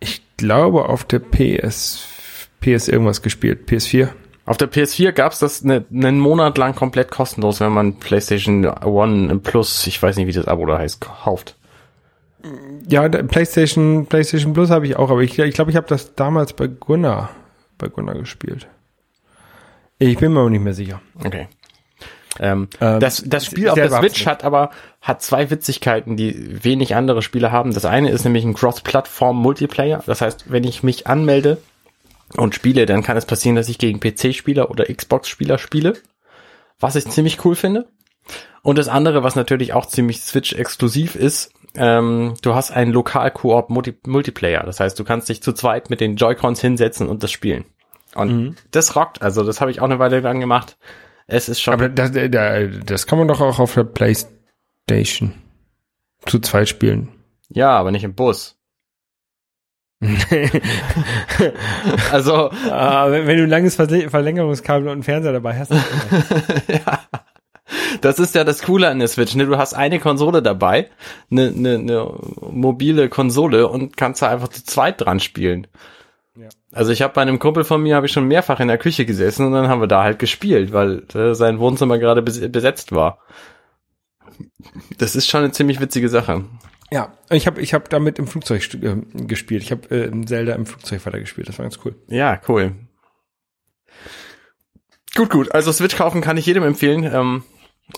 [0.00, 2.06] ich glaube, auf der PS,
[2.60, 4.08] PS irgendwas gespielt, PS4.
[4.46, 9.40] Auf der PS4 gab's das ne, einen Monat lang komplett kostenlos, wenn man PlayStation One
[9.40, 11.56] Plus, ich weiß nicht, wie das Abo da heißt, kauft.
[12.88, 16.14] Ja, PlayStation, PlayStation Plus habe ich auch, aber ich glaube, ich, glaub, ich habe das
[16.14, 17.30] damals bei Gunnar,
[17.76, 18.68] bei Gunnar gespielt.
[19.98, 21.00] Ich bin mir auch nicht mehr sicher.
[21.24, 21.48] Okay.
[22.38, 24.70] Ähm, Ähm, das, das Spiel auf der Switch hat aber
[25.00, 27.72] hat zwei Witzigkeiten, die wenig andere Spiele haben.
[27.72, 30.02] Das eine ist nämlich ein Cross-Plattform-Multiplayer.
[30.06, 31.58] Das heißt, wenn ich mich anmelde
[32.36, 35.94] und spiele, dann kann es passieren, dass ich gegen PC-Spieler oder Xbox-Spieler spiele,
[36.78, 37.88] was ich ziemlich cool finde.
[38.62, 44.64] Und das andere, was natürlich auch ziemlich Switch-exklusiv ist, ähm, du hast einen Lokal-Koop-Multiplayer.
[44.64, 47.64] Das heißt, du kannst dich zu zweit mit den Joy-Cons hinsetzen und das spielen.
[48.14, 48.56] Und Mhm.
[48.70, 49.22] das rockt.
[49.22, 50.78] Also das habe ich auch eine Weile lang gemacht.
[51.26, 55.34] Es ist schon Aber das, das, das kann man doch auch auf der PlayStation
[56.24, 57.08] zu zweit spielen.
[57.48, 58.55] Ja, aber nicht im Bus.
[62.12, 65.72] also, Ah, wenn, wenn du ein langes Verlängerungskabel und einen Fernseher dabei hast.
[66.68, 67.00] ja.
[68.00, 69.46] Das ist ja das Coole an der Switch, ne?
[69.46, 70.90] Du hast eine Konsole dabei,
[71.30, 75.66] eine, eine, eine mobile Konsole und kannst da einfach zu zweit dran spielen.
[76.36, 76.48] Ja.
[76.72, 79.06] Also ich habe bei einem Kumpel von mir habe ich schon mehrfach in der Küche
[79.06, 82.92] gesessen und dann haben wir da halt gespielt, weil äh, sein Wohnzimmer gerade bes besetzt
[82.92, 83.18] war.
[84.98, 86.44] Das ist schon eine ziemlich witzige Sache.
[86.90, 89.62] Ja, ich habe ich hab damit im Flugzeug äh, gespielt.
[89.62, 91.48] Ich habe äh, Zelda im Flugzeug weitergespielt.
[91.48, 91.94] Das war ganz cool.
[92.08, 92.72] Ja, cool.
[95.14, 95.52] Gut, gut.
[95.52, 97.04] Also Switch kaufen kann ich jedem empfehlen.
[97.04, 97.42] Ähm,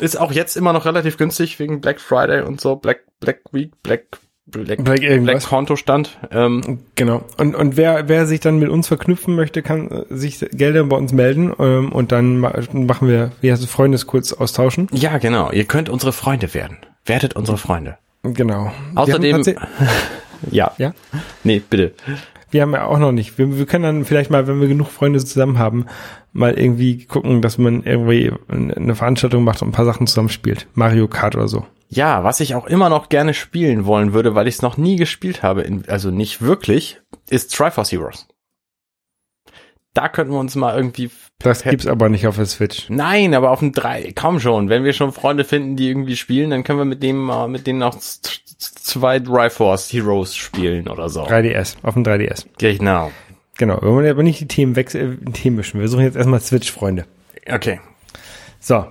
[0.01, 3.73] ist auch jetzt immer noch relativ günstig wegen Black Friday und so, Black Black Week,
[3.83, 4.19] Black
[4.51, 5.01] Black, Black.
[5.25, 6.19] Black Kontostand.
[6.31, 7.23] Ähm, Genau.
[7.37, 10.97] Und, und wer, wer sich dann mit uns verknüpfen möchte, kann äh, sich Gelder bei
[10.97, 14.89] uns melden ähm, und dann ma machen wir, wie heißt es, Freundeskurs austauschen.
[14.93, 15.51] ja, genau.
[15.53, 16.79] Ihr könnt unsere Freunde werden.
[17.05, 17.99] Werdet unsere Freunde.
[18.23, 18.73] Genau.
[18.95, 19.43] Außerdem,
[20.51, 20.73] ja.
[20.79, 20.93] ja,
[21.45, 21.95] Nee, bitte.
[22.51, 23.39] wir haben ja auch noch nicht.
[23.39, 25.87] Wir, wir können dann vielleicht mal, wenn wir genug Freunde zusammen haben,
[26.33, 30.67] mal irgendwie gucken, dass man irgendwie eine Veranstaltung macht und ein paar Sachen zusammenspielt.
[30.75, 31.67] Mario Kart oder so.
[31.91, 34.97] Ja, was ich auch immer noch gerne spielen wollen würde, weil ich es noch nie
[34.97, 37.01] gespielt habe, also nicht wirklich,
[37.31, 38.29] ist Triforce Heroes.
[39.95, 41.11] Da könnten wir uns mal irgendwie
[41.41, 42.87] Das gibt's aber nicht auf der Switch.
[42.89, 44.69] Nein, aber auf dem 3, komm schon.
[44.69, 47.67] Wenn wir schon Freunde finden, die irgendwie spielen, dann können wir mit dem, äh, mit
[47.67, 51.23] denen auch zwei Triforce Heroes spielen oder so.
[51.23, 52.47] 3DS, auf dem 3DS.
[52.59, 53.13] Genau.
[53.57, 53.81] Genau.
[53.81, 55.81] Wir wollen aber nicht die Themen wechseln, äh, Themen mischen.
[55.81, 57.07] Wir suchen jetzt erstmal Switch-Freunde.
[57.49, 57.81] Okay.
[58.59, 58.87] So.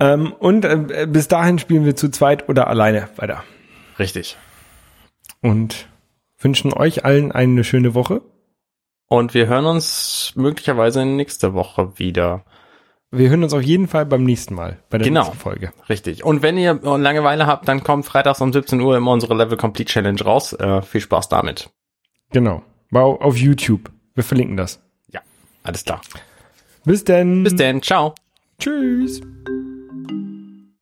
[0.00, 3.44] Ähm, und äh, bis dahin spielen wir zu zweit oder alleine weiter.
[3.98, 4.36] Richtig.
[5.42, 5.86] und
[6.38, 8.22] wünschen euch allen eine schöne Woche.
[9.12, 12.44] Und wir hören uns möglicherweise nächste Woche wieder.
[13.10, 15.22] Wir hören uns auf jeden Fall beim nächsten Mal, bei der Genau.
[15.22, 15.72] nächsten Folge.
[15.88, 16.24] Richtig.
[16.24, 19.90] Und wenn ihr Langeweile habt, dann kommt freitags um 17 Uhr immer unsere Level Complete
[19.92, 20.52] Challenge raus.
[20.52, 21.70] Äh, viel Spaß damit.
[22.30, 22.62] Genau.
[22.92, 23.90] Wow, auf YouTube.
[24.14, 24.80] Wir verlinken das.
[25.08, 25.20] Ja,
[25.64, 26.00] alles klar.
[26.84, 27.42] Bis denn.
[27.42, 27.82] Bis denn.
[27.82, 28.14] Ciao.
[28.60, 29.20] Tschüss.